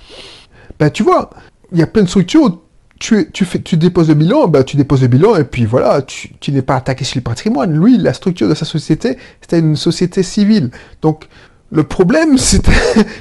Ben, 0.80 0.90
tu 0.90 1.04
vois, 1.04 1.30
il 1.72 1.80
y 1.80 1.84
a 1.84 1.88
plein 1.88 2.04
de 2.04 2.08
structures 2.08 2.62
tu, 3.00 3.30
tu, 3.32 3.46
tu 3.64 3.78
déposes 3.78 4.08
le 4.08 4.16
bilan, 4.16 4.48
ben, 4.48 4.64
tu 4.64 4.76
déposes 4.76 5.02
le 5.02 5.08
bilan 5.08 5.36
et 5.36 5.44
puis 5.44 5.66
voilà, 5.66 6.02
tu, 6.02 6.32
tu 6.40 6.52
n'es 6.52 6.62
pas 6.62 6.76
attaqué 6.76 7.06
sur 7.06 7.18
le 7.18 7.24
patrimoine. 7.24 7.74
Lui, 7.80 7.98
la 7.98 8.14
structure 8.14 8.50
de 8.50 8.56
sa 8.56 8.66
société, 8.66 9.18
c'était 9.42 9.60
une 9.60 9.76
société 9.76 10.24
civile. 10.24 10.72
Donc, 11.02 11.28
le 11.72 11.84
problème, 11.84 12.38
c'était 12.40 12.72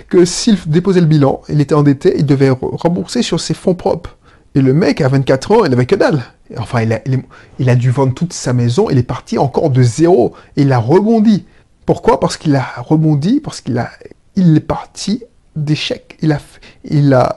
que 0.09 0.25
s'il 0.25 0.57
déposait 0.67 1.01
le 1.01 1.07
bilan, 1.07 1.43
il 1.49 1.61
était 1.61 1.75
endetté, 1.75 2.15
il 2.17 2.27
devait 2.27 2.51
rembourser 2.51 3.23
sur 3.23 3.41
ses 3.41 3.55
fonds 3.55 3.75
propres. 3.75 4.16
Et 4.57 4.63
le 4.63 4.73
mec, 4.73 5.03
à 5.03 5.09
24 5.09 5.53
ans, 5.53 5.65
il 5.67 5.73
avait 5.75 5.85
que 5.85 5.95
dalle. 5.95 6.23
Enfin, 6.57 6.81
il 6.81 7.69
a, 7.69 7.75
dû 7.75 7.91
vendre 7.91 8.15
toute 8.15 8.33
sa 8.33 8.55
maison, 8.55 8.89
il 8.89 8.97
est 8.97 9.03
parti 9.03 9.37
encore 9.37 9.69
de 9.69 9.83
zéro. 9.83 10.33
Et 10.57 10.63
il 10.63 10.73
a 10.73 10.79
rebondi. 10.79 11.45
Pourquoi? 11.85 12.19
Parce 12.19 12.39
qu'il 12.39 12.57
a 12.57 12.65
rebondi, 12.79 13.41
parce 13.41 13.61
qu'il 13.61 13.77
a, 13.77 13.91
est 14.35 14.61
parti 14.61 15.23
d'échec. 15.57 16.17
Il 16.23 16.33
a, 16.33 16.41
il 16.85 17.13
a 17.13 17.37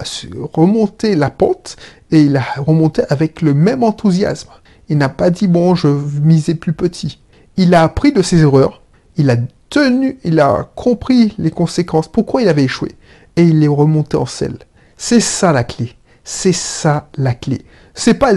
remonté 0.54 1.18
la 1.18 1.30
pente 1.30 1.76
et 2.10 2.22
il 2.22 2.38
a 2.38 2.46
remonté 2.56 3.02
avec 3.10 3.42
le 3.42 3.54
même 3.54 3.84
enthousiasme. 3.84 4.52
Il 4.88 4.98
n'a 4.98 5.10
pas 5.10 5.30
dit, 5.30 5.50
bon, 5.50 5.76
je 5.76 5.90
misais 5.90 6.56
plus 6.56 6.74
petit. 6.74 7.20
Il 7.58 7.76
a 7.76 7.84
appris 7.84 8.14
de 8.14 8.22
ses 8.22 8.40
erreurs, 8.40 8.82
il 9.18 9.30
a 9.30 9.36
tenu, 9.70 10.18
il 10.24 10.40
a 10.40 10.70
compris 10.74 11.36
les 11.38 11.52
conséquences, 11.52 12.08
pourquoi 12.08 12.42
il 12.42 12.48
avait 12.48 12.64
échoué, 12.64 12.94
et 13.36 13.44
il 13.44 13.62
est 13.62 13.68
remonté 13.68 14.16
en 14.16 14.26
selle. 14.26 14.58
C'est 14.96 15.20
ça 15.20 15.52
la 15.52 15.66
clé. 15.66 15.99
C'est 16.24 16.54
ça 16.54 17.10
la 17.18 17.34
clé. 17.34 17.62
C'est 17.94 18.14
pas. 18.14 18.34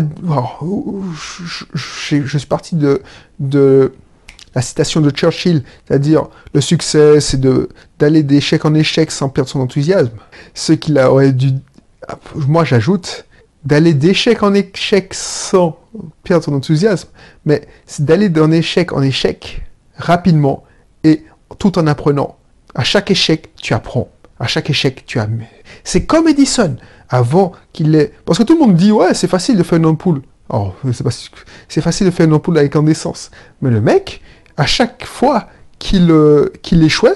Oh, 0.63 1.03
je, 1.75 2.39
suis 2.39 2.47
parti 2.47 2.77
de, 2.77 3.93
la 4.55 4.63
citation 4.63 5.01
de 5.01 5.11
Churchill, 5.11 5.63
c'est-à-dire 5.87 6.27
le 6.53 6.61
succès, 6.61 7.21
c'est 7.21 7.41
d'aller 7.99 8.23
d'échec 8.23 8.65
en 8.65 8.75
échec 8.75 9.11
sans 9.11 9.29
perdre 9.29 9.51
son 9.51 9.61
enthousiasme. 9.61 10.17
Ce 10.55 10.73
qu'il 10.73 10.99
aurait 10.99 11.33
dû. 11.33 11.51
Moi, 12.35 12.65
j'ajoute 12.65 13.27
d'aller 13.65 13.95
d'échec 13.95 14.43
en 14.43 14.55
échec 14.55 15.15
sans 15.15 15.79
perdre 16.25 16.45
son 16.45 16.55
enthousiasme, 16.55 17.09
mais 17.45 17.67
c'est 17.87 18.05
d'aller 18.05 18.29
d'un 18.29 18.51
échec 18.51 18.93
en 18.93 19.03
échec 19.03 19.63
rapidement 19.97 20.65
et 21.05 21.25
tout 21.59 21.79
en 21.79 21.87
apprenant. 21.87 22.37
À 22.75 22.85
chaque 22.85 23.11
échec, 23.11 23.51
tu 23.57 23.75
apprends. 23.75 24.09
À 24.41 24.47
chaque 24.47 24.71
échec, 24.71 25.05
tu 25.07 25.21
as. 25.21 25.29
C'est 25.85 26.05
comme 26.07 26.27
Edison 26.27 26.77
avant 27.13 27.53
qu'il 27.73 27.95
ait... 27.95 28.13
Parce 28.25 28.39
que 28.39 28.43
tout 28.43 28.55
le 28.55 28.61
monde 28.61 28.75
dit, 28.75 28.91
ouais, 28.91 29.15
c'est 29.15 29.29
facile 29.29 29.57
de 29.57 29.63
faire 29.63 29.79
une 29.79 29.87
ampoule. 29.87 30.23
Oh, 30.49 30.73
c'est, 31.69 31.81
facile 31.81 32.07
de 32.07 32.11
faire 32.11 32.27
une 32.27 32.33
ampoule 32.33 32.59
avec 32.59 32.75
incandescence. 32.75 33.31
Mais 33.61 33.71
le 33.71 33.81
mec, 33.81 34.23
à 34.57 34.67
chaque 34.67 35.05
fois 35.05 35.47
qu'il, 35.79 36.11
euh, 36.11 36.51
qu'il 36.63 36.83
échouait, 36.83 37.15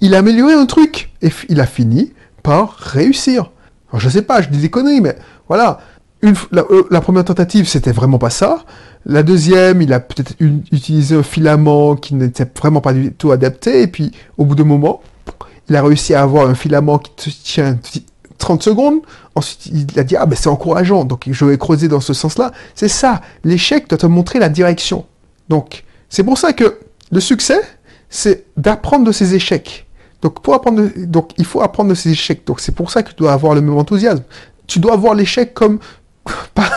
il 0.00 0.14
a 0.14 0.18
amélioré 0.18 0.54
un 0.54 0.64
truc. 0.64 1.10
Et 1.20 1.30
il 1.50 1.60
a 1.60 1.66
fini 1.66 2.14
par 2.42 2.72
réussir. 2.72 3.52
Alors, 3.90 4.00
je 4.00 4.08
sais 4.08 4.22
pas, 4.22 4.40
je 4.40 4.48
dis 4.48 4.58
des 4.58 4.70
conneries, 4.70 5.02
mais 5.02 5.16
voilà. 5.46 5.78
Euh, 6.24 6.32
la, 6.90 7.00
première 7.02 7.24
tentative, 7.24 7.68
c'était 7.68 7.92
vraiment 7.92 8.18
pas 8.18 8.30
ça. 8.30 8.64
La 9.04 9.22
deuxième, 9.22 9.82
il 9.82 9.92
a 9.92 10.00
peut-être 10.00 10.34
utilisé 10.40 11.16
un 11.16 11.22
filament 11.22 11.96
qui 11.96 12.14
n'était 12.14 12.46
vraiment 12.58 12.80
pas 12.80 12.94
du 12.94 13.12
tout 13.12 13.30
adapté. 13.30 13.82
Et 13.82 13.88
puis, 13.88 14.12
au 14.38 14.46
bout 14.46 14.54
d'un 14.54 14.64
moment, 14.64 15.02
il 15.68 15.76
a 15.76 15.82
réussi 15.82 16.14
à 16.14 16.22
avoir 16.22 16.48
un 16.48 16.54
filament 16.54 16.98
qui 16.98 17.30
tient 17.32 17.78
30 18.38 18.62
secondes. 18.62 19.00
Ensuite, 19.34 19.66
il 19.66 19.98
a 19.98 20.04
dit, 20.04 20.16
ah 20.16 20.26
ben 20.26 20.36
c'est 20.36 20.48
encourageant, 20.48 21.04
donc 21.04 21.24
je 21.30 21.44
vais 21.44 21.58
creuser 21.58 21.88
dans 21.88 22.00
ce 22.00 22.14
sens-là. 22.14 22.52
C'est 22.74 22.88
ça, 22.88 23.20
l'échec 23.44 23.88
doit 23.88 23.98
te 23.98 24.06
montrer 24.06 24.38
la 24.38 24.48
direction. 24.48 25.04
Donc, 25.48 25.84
c'est 26.08 26.24
pour 26.24 26.38
ça 26.38 26.52
que 26.52 26.78
le 27.10 27.20
succès, 27.20 27.60
c'est 28.08 28.44
d'apprendre 28.56 29.04
de 29.04 29.12
ses 29.12 29.34
échecs. 29.34 29.86
Donc, 30.22 30.40
pour 30.40 30.54
apprendre 30.54 30.88
donc, 30.96 31.32
il 31.36 31.44
faut 31.44 31.62
apprendre 31.62 31.90
de 31.90 31.94
ses 31.94 32.10
échecs. 32.10 32.46
Donc, 32.46 32.60
c'est 32.60 32.74
pour 32.74 32.90
ça 32.90 33.02
que 33.02 33.10
tu 33.10 33.16
dois 33.16 33.32
avoir 33.32 33.54
le 33.54 33.60
même 33.60 33.76
enthousiasme. 33.76 34.24
Tu 34.66 34.78
dois 34.78 34.96
voir 34.96 35.14
l'échec 35.14 35.54
comme... 35.54 35.78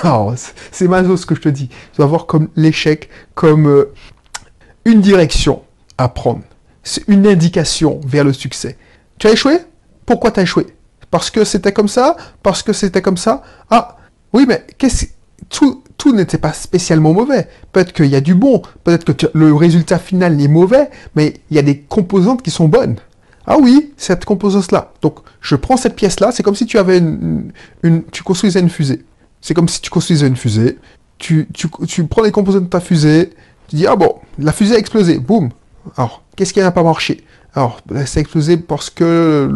c'est 0.72 0.88
maso 0.88 1.18
ce 1.18 1.26
que 1.26 1.34
je 1.34 1.42
te 1.42 1.50
dis. 1.50 1.70
Tu 1.70 1.98
dois 1.98 2.06
voir 2.06 2.26
comme 2.28 2.50
l'échec 2.56 3.10
comme 3.34 3.68
euh, 3.68 3.92
une 4.86 5.02
direction 5.02 5.64
à 5.98 6.10
prendre. 6.10 6.42
C'est 6.84 7.04
une 7.08 7.26
indication 7.26 8.00
vers 8.06 8.24
le 8.24 8.34
succès. 8.34 8.78
Tu 9.18 9.28
as 9.28 9.32
échoué? 9.32 9.60
Pourquoi 10.06 10.32
tu 10.32 10.40
as 10.40 10.44
échoué? 10.44 10.68
Parce 11.12 11.30
que 11.30 11.44
c'était 11.44 11.74
comme 11.74 11.88
ça, 11.88 12.16
parce 12.44 12.64
que 12.64 12.74
c'était 12.74 13.02
comme 13.02 13.18
ça. 13.18 13.44
Ah, 13.70 13.98
oui, 14.34 14.46
mais 14.48 14.66
qu'est-ce 14.78 15.06
tout, 15.50 15.84
tout 15.98 16.14
n'était 16.14 16.38
pas 16.38 16.54
spécialement 16.54 17.14
mauvais. 17.14 17.48
Peut-être 17.72 17.94
qu'il 17.94 18.08
y 18.08 18.16
a 18.16 18.22
du 18.22 18.36
bon, 18.36 18.62
peut-être 18.84 19.14
que 19.14 19.28
le 19.34 19.54
résultat 19.54 20.00
final 20.00 20.36
n'est 20.36 20.48
mauvais, 20.48 20.90
mais 21.16 21.36
il 21.50 21.56
y 21.56 21.60
a 21.60 21.64
des 21.64 21.80
composantes 21.80 22.42
qui 22.42 22.52
sont 22.52 22.68
bonnes. 22.68 22.98
Ah 23.48 23.58
oui, 23.60 23.94
cette 23.98 24.26
composante-là. 24.26 24.94
Donc, 25.02 25.20
je 25.42 25.56
prends 25.56 25.78
cette 25.78 25.96
pièce-là, 25.96 26.32
c'est 26.32 26.44
comme 26.44 26.56
si 26.56 26.66
tu 26.66 26.78
avais 26.78 27.00
une, 27.00 27.52
tu 28.12 28.22
construisais 28.24 28.60
une 28.60 28.70
fusée. 28.70 29.06
C'est 29.42 29.54
comme 29.54 29.70
si 29.70 29.82
tu 29.82 29.90
construisais 29.90 30.28
une 30.28 30.36
fusée. 30.36 30.78
Tu, 31.18 31.48
tu, 31.54 31.68
tu 31.88 32.06
prends 32.06 32.22
les 32.22 32.32
composantes 32.32 32.66
de 32.66 32.70
ta 32.70 32.80
fusée, 32.80 33.32
tu 33.68 33.78
dis, 33.78 33.88
ah 33.88 33.96
bon, 33.96 34.16
la 34.38 34.52
fusée 34.52 34.76
a 34.76 34.78
explosé, 34.78 35.20
boum. 35.20 35.50
Alors, 35.98 36.24
qu'est-ce 36.36 36.54
qui 36.54 36.60
n'a 36.60 36.72
pas 36.72 36.84
marché? 36.84 37.24
Alors, 37.56 37.82
ça 38.06 38.20
a 38.20 38.22
explosé 38.22 38.58
parce 38.58 38.90
que... 38.90 39.50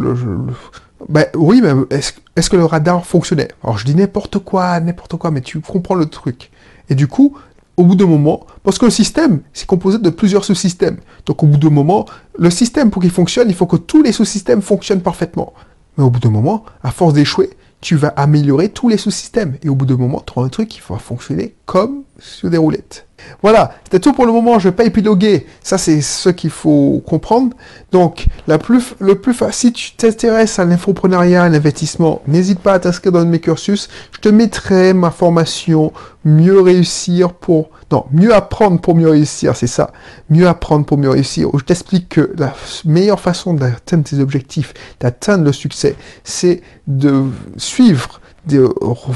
ben, 1.09 1.25
oui, 1.35 1.61
mais 1.61 1.71
est-ce 1.89 2.49
que 2.49 2.55
le 2.55 2.65
radar 2.65 3.05
fonctionnait? 3.05 3.49
Alors, 3.63 3.77
je 3.77 3.85
dis 3.85 3.95
n'importe 3.95 4.39
quoi, 4.39 4.79
n'importe 4.79 5.15
quoi, 5.17 5.31
mais 5.31 5.41
tu 5.41 5.59
comprends 5.59 5.95
le 5.95 6.05
truc. 6.05 6.51
Et 6.89 6.95
du 6.95 7.07
coup, 7.07 7.37
au 7.77 7.83
bout 7.83 7.95
d'un 7.95 8.05
moment, 8.05 8.45
parce 8.63 8.77
que 8.77 8.85
le 8.85 8.91
système, 8.91 9.41
c'est 9.53 9.65
composé 9.65 9.97
de 9.97 10.09
plusieurs 10.09 10.45
sous-systèmes. 10.45 10.97
Donc, 11.25 11.43
au 11.43 11.47
bout 11.47 11.57
d'un 11.57 11.69
moment, 11.69 12.05
le 12.37 12.49
système, 12.49 12.91
pour 12.91 13.01
qu'il 13.01 13.11
fonctionne, 13.11 13.49
il 13.49 13.55
faut 13.55 13.65
que 13.65 13.77
tous 13.77 14.03
les 14.03 14.11
sous-systèmes 14.11 14.61
fonctionnent 14.61 15.01
parfaitement. 15.01 15.53
Mais 15.97 16.03
au 16.03 16.09
bout 16.09 16.19
d'un 16.19 16.29
moment, 16.29 16.65
à 16.83 16.91
force 16.91 17.13
d'échouer, 17.13 17.51
tu 17.81 17.95
vas 17.95 18.09
améliorer 18.09 18.69
tous 18.69 18.89
les 18.89 18.97
sous-systèmes. 18.97 19.57
Et 19.63 19.69
au 19.69 19.75
bout 19.75 19.85
d'un 19.85 19.97
moment, 19.97 20.23
tu 20.25 20.33
auras 20.35 20.47
un 20.47 20.49
truc 20.49 20.69
qui 20.69 20.81
va 20.87 20.97
fonctionner 20.97 21.55
comme 21.65 22.03
sur 22.23 22.49
des 22.49 22.57
roulettes. 22.57 23.05
Voilà, 23.41 23.75
c'était 23.85 23.99
tout 23.99 24.13
pour 24.13 24.25
le 24.25 24.33
moment, 24.33 24.59
je 24.59 24.67
ne 24.67 24.71
vais 24.71 24.75
pas 24.75 24.83
épiloguer, 24.83 25.45
ça 25.61 25.77
c'est 25.77 26.01
ce 26.01 26.29
qu'il 26.29 26.49
faut 26.49 27.01
comprendre. 27.05 27.55
Donc, 27.91 28.25
la 28.47 28.57
plus, 28.57 28.95
le 28.99 29.15
plus 29.15 29.33
facile, 29.33 29.69
si 29.69 29.71
tu 29.73 29.95
t'intéresses 29.95 30.59
à 30.59 30.65
l'infoprenariat, 30.65 31.43
à 31.43 31.49
l'investissement, 31.49 32.21
n'hésite 32.27 32.59
pas 32.59 32.73
à 32.73 32.79
t'inscrire 32.79 33.13
dans 33.13 33.25
mes 33.25 33.39
cursus, 33.39 33.87
je 34.11 34.19
te 34.19 34.29
mettrai 34.29 34.93
ma 34.93 35.11
formation 35.11 35.93
Mieux 36.25 36.61
réussir 36.61 37.33
pour... 37.33 37.69
Non, 37.91 38.05
mieux 38.11 38.33
apprendre 38.33 38.79
pour 38.79 38.95
mieux 38.95 39.09
réussir, 39.09 39.57
c'est 39.57 39.67
ça. 39.67 39.91
Mieux 40.29 40.47
apprendre 40.47 40.85
pour 40.85 40.97
mieux 40.97 41.09
réussir. 41.09 41.49
Je 41.53 41.63
t'explique 41.65 42.07
que 42.09 42.31
la 42.37 42.55
meilleure 42.85 43.19
façon 43.19 43.53
d'atteindre 43.53 44.05
tes 44.05 44.19
objectifs, 44.19 44.73
d'atteindre 45.01 45.43
le 45.43 45.51
succès, 45.51 45.97
c'est 46.23 46.61
de 46.87 47.25
suivre, 47.57 48.21
de 48.47 48.73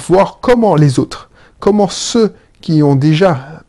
voir 0.08 0.40
comment 0.42 0.76
les 0.76 1.00
autres, 1.00 1.30
comment 1.60 1.88
ceux 1.88 2.34
qui 2.62 2.84
ont 2.84 2.96
déjà 2.96 3.64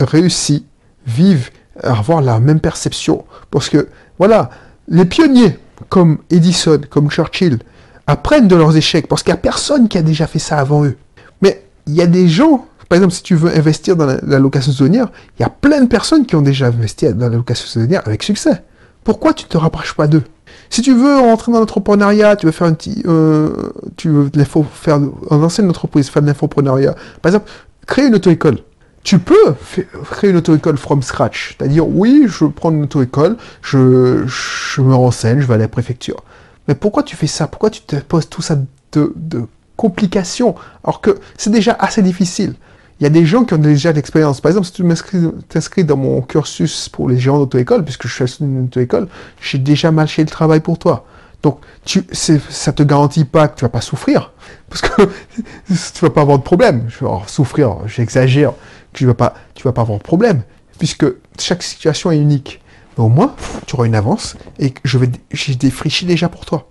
réussi, 0.00 0.66
vivent, 1.06 1.50
avoir 1.82 2.20
la 2.20 2.40
même 2.40 2.60
perception. 2.60 3.24
Parce 3.50 3.68
que, 3.68 3.88
voilà, 4.18 4.50
les 4.88 5.04
pionniers, 5.04 5.58
comme 5.88 6.18
Edison, 6.30 6.80
comme 6.90 7.10
Churchill, 7.10 7.58
apprennent 8.06 8.48
de 8.48 8.56
leurs 8.56 8.76
échecs, 8.76 9.06
parce 9.06 9.22
qu'il 9.22 9.32
n'y 9.32 9.38
a 9.38 9.42
personne 9.42 9.88
qui 9.88 9.98
a 9.98 10.02
déjà 10.02 10.26
fait 10.26 10.38
ça 10.38 10.58
avant 10.58 10.84
eux. 10.84 10.96
Mais 11.42 11.64
il 11.86 11.94
y 11.94 12.00
a 12.00 12.06
des 12.06 12.28
gens, 12.28 12.66
par 12.88 12.96
exemple, 12.96 13.14
si 13.14 13.22
tu 13.22 13.34
veux 13.34 13.54
investir 13.54 13.96
dans 13.96 14.06
la, 14.06 14.38
location 14.38 14.72
saisonnière, 14.72 15.08
il 15.38 15.42
y 15.42 15.44
a 15.44 15.50
plein 15.50 15.82
de 15.82 15.88
personnes 15.88 16.26
qui 16.26 16.34
ont 16.34 16.42
déjà 16.42 16.66
investi 16.66 17.12
dans 17.12 17.28
la 17.28 17.36
location 17.36 17.66
saisonnière 17.66 18.02
avec 18.06 18.22
succès. 18.22 18.62
Pourquoi 19.04 19.34
tu 19.34 19.44
ne 19.44 19.48
te 19.48 19.58
rapproches 19.58 19.94
pas 19.94 20.06
d'eux? 20.06 20.22
Si 20.70 20.82
tu 20.82 20.94
veux 20.94 21.18
rentrer 21.18 21.52
dans 21.52 21.60
l'entrepreneuriat, 21.60 22.36
tu 22.36 22.46
veux 22.46 22.52
faire 22.52 22.66
un 22.66 22.74
petit, 22.74 23.02
euh, 23.06 23.50
tu 23.96 24.08
veux 24.10 24.30
faire 24.72 25.00
en 25.30 25.42
ancienne 25.42 25.68
entreprise, 25.68 26.08
faire 26.08 26.22
de 26.22 26.26
l'infopreneuriat, 26.26 26.94
par 27.22 27.30
exemple, 27.30 27.50
créer 27.88 28.06
une 28.06 28.14
auto-école 28.14 28.58
tu 29.08 29.18
peux 29.18 29.54
créer 30.10 30.30
une 30.30 30.36
auto-école 30.36 30.76
from 30.76 31.02
scratch. 31.02 31.56
C'est-à-dire, 31.56 31.88
oui, 31.88 32.26
je 32.26 32.44
prends 32.44 32.70
une 32.70 32.82
auto-école, 32.82 33.38
je, 33.62 33.78
me 34.82 34.94
renseigne, 34.94 35.40
je 35.40 35.46
vais 35.46 35.54
à 35.54 35.56
la 35.56 35.66
préfecture. 35.66 36.22
Mais 36.66 36.74
pourquoi 36.74 37.02
tu 37.02 37.16
fais 37.16 37.26
ça? 37.26 37.46
Pourquoi 37.46 37.70
tu 37.70 37.80
te 37.80 37.96
poses 37.96 38.28
tout 38.28 38.42
ça 38.42 38.58
de, 38.92 39.46
complications? 39.76 40.56
Alors 40.84 41.00
que 41.00 41.18
c'est 41.38 41.48
déjà 41.48 41.74
assez 41.80 42.02
difficile 42.02 42.54
il 43.00 43.04
y 43.04 43.06
a 43.06 43.10
des 43.10 43.24
gens 43.24 43.44
qui 43.44 43.54
ont 43.54 43.58
déjà 43.58 43.92
l'expérience. 43.92 44.40
Par 44.40 44.50
exemple, 44.50 44.66
si 44.66 44.72
tu 44.72 44.84
t'inscris 45.48 45.84
dans 45.84 45.96
mon 45.96 46.20
cursus 46.20 46.88
pour 46.88 47.08
les 47.08 47.16
géants 47.16 47.38
d'auto-école, 47.38 47.84
puisque 47.84 48.08
je 48.08 48.24
suis 48.24 48.44
une 48.44 48.64
auto-école, 48.64 49.06
j'ai 49.40 49.58
déjà 49.58 49.92
marché 49.92 50.22
le 50.22 50.28
travail 50.28 50.58
pour 50.58 50.80
toi. 50.80 51.06
Donc, 51.42 51.60
tu, 51.84 52.04
ça 52.12 52.72
te 52.72 52.82
garantit 52.82 53.24
pas 53.24 53.48
que 53.48 53.56
tu 53.58 53.64
vas 53.64 53.68
pas 53.68 53.80
souffrir, 53.80 54.32
parce 54.68 54.82
que 54.82 55.02
tu 55.68 56.00
vas 56.00 56.10
pas 56.10 56.22
avoir 56.22 56.38
de 56.38 56.42
problème. 56.42 56.88
souffrir, 57.26 57.76
j'exagère 57.86 58.52
tu 58.92 59.06
vas 59.06 59.14
pas, 59.14 59.34
vas 59.64 59.72
pas 59.72 59.82
avoir 59.82 59.98
de 59.98 60.02
problème, 60.02 60.42
puisque 60.78 61.06
chaque 61.38 61.62
situation 61.62 62.10
est 62.10 62.18
unique. 62.18 62.60
Mais 62.96 63.04
au 63.04 63.08
moins, 63.08 63.34
tu 63.66 63.76
auras 63.76 63.86
une 63.86 63.94
avance 63.94 64.36
et 64.58 64.74
je 64.84 64.98
vais, 64.98 65.08
j'ai 65.30 65.54
défriché 65.54 66.06
déjà 66.06 66.28
pour 66.28 66.44
toi. 66.44 66.68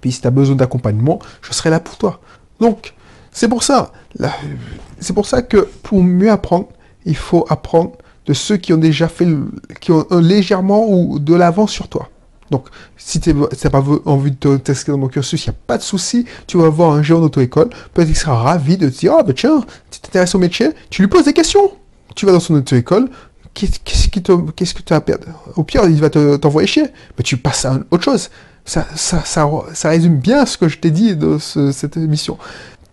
Puis 0.00 0.12
si 0.12 0.20
tu 0.20 0.26
as 0.26 0.30
besoin 0.30 0.56
d'accompagnement, 0.56 1.20
je 1.42 1.52
serai 1.52 1.70
là 1.70 1.80
pour 1.80 1.96
toi. 1.96 2.20
Donc, 2.58 2.94
c'est 3.30 3.48
pour 3.48 3.62
ça, 3.62 3.92
c'est 4.98 5.12
pour 5.12 5.26
ça 5.26 5.42
que 5.42 5.68
pour 5.82 6.02
mieux 6.02 6.30
apprendre, 6.30 6.68
il 7.04 7.16
faut 7.16 7.46
apprendre 7.48 7.92
de 8.26 8.32
ceux 8.32 8.56
qui 8.56 8.72
ont 8.72 8.78
déjà 8.78 9.08
fait, 9.08 9.28
qui 9.80 9.92
ont 9.92 10.06
légèrement 10.10 10.86
ou 10.90 11.18
de 11.18 11.34
l'avance 11.34 11.70
sur 11.70 11.88
toi. 11.88 12.08
Donc, 12.50 12.66
si 12.96 13.20
tu 13.20 13.32
n'as 13.32 13.70
pas 13.70 13.84
envie 14.04 14.32
de 14.32 14.56
tester 14.56 14.92
dans 14.92 14.98
mon 14.98 15.08
cursus, 15.08 15.44
il 15.44 15.50
n'y 15.50 15.54
a 15.54 15.58
pas 15.66 15.78
de 15.78 15.82
souci. 15.82 16.26
Tu 16.46 16.58
vas 16.58 16.68
voir 16.68 16.92
un 16.92 17.02
géant 17.02 17.20
d'auto-école. 17.20 17.70
Peut-être 17.94 18.08
qu'il 18.08 18.16
sera 18.16 18.36
ravi 18.42 18.76
de 18.76 18.88
te 18.88 18.98
dire, 18.98 19.14
ah 19.18 19.22
ben 19.22 19.34
tiens, 19.34 19.64
tu 19.90 20.00
t'intéresses 20.00 20.34
au 20.34 20.38
métier, 20.38 20.70
tu 20.90 21.02
lui 21.02 21.08
poses 21.08 21.24
des 21.24 21.32
questions. 21.32 21.72
Tu 22.16 22.26
vas 22.26 22.32
dans 22.32 22.40
son 22.40 22.54
auto-école, 22.54 23.08
qu'est-ce 23.54 24.08
que 24.08 24.20
tu 24.82 24.92
as 24.92 24.96
à 24.96 25.00
perdre? 25.00 25.26
Au 25.56 25.62
pire, 25.62 25.84
il 25.84 26.00
va 26.00 26.10
t'envoyer 26.10 26.66
chier. 26.66 26.88
Mais 27.16 27.22
tu 27.22 27.36
passes 27.36 27.64
à 27.64 27.78
autre 27.90 28.04
chose. 28.04 28.30
Ça, 28.64 28.86
ça, 28.94 29.24
ça, 29.24 29.88
résume 29.88 30.16
bien 30.18 30.44
ce 30.44 30.58
que 30.58 30.68
je 30.68 30.78
t'ai 30.78 30.90
dit 30.90 31.16
dans 31.16 31.38
cette 31.38 31.96
émission. 31.96 32.36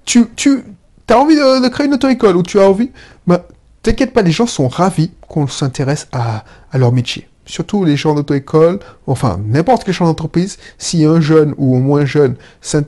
Tu, 0.06 0.26
tu 0.36 0.64
as 1.10 1.18
envie 1.18 1.36
de, 1.36 1.68
créer 1.70 1.88
une 1.88 1.94
auto-école 1.96 2.38
ou 2.38 2.44
tu 2.44 2.60
as 2.60 2.70
envie... 2.70 2.92
Ben, 3.26 3.42
T'inquiète 3.84 4.12
pas, 4.12 4.22
les 4.22 4.34
gens 4.34 4.48
sont 4.48 4.68
ravis 4.68 5.12
qu'on 5.30 5.48
s'intéresse 5.48 6.10
à 6.12 6.44
leur 6.74 6.92
métier 6.92 7.30
surtout 7.48 7.84
les 7.84 7.98
gens 7.98 8.14
d'auto-école, 8.14 8.80
enfin 9.08 9.40
n'importe 9.44 9.84
quel 9.84 9.94
champ 9.94 10.06
d'entreprise, 10.06 10.58
si 10.78 11.06
un 11.06 11.20
jeune 11.20 11.56
ou 11.58 11.76
au 11.76 11.80
moins 11.80 12.06
jeune 12.06 12.36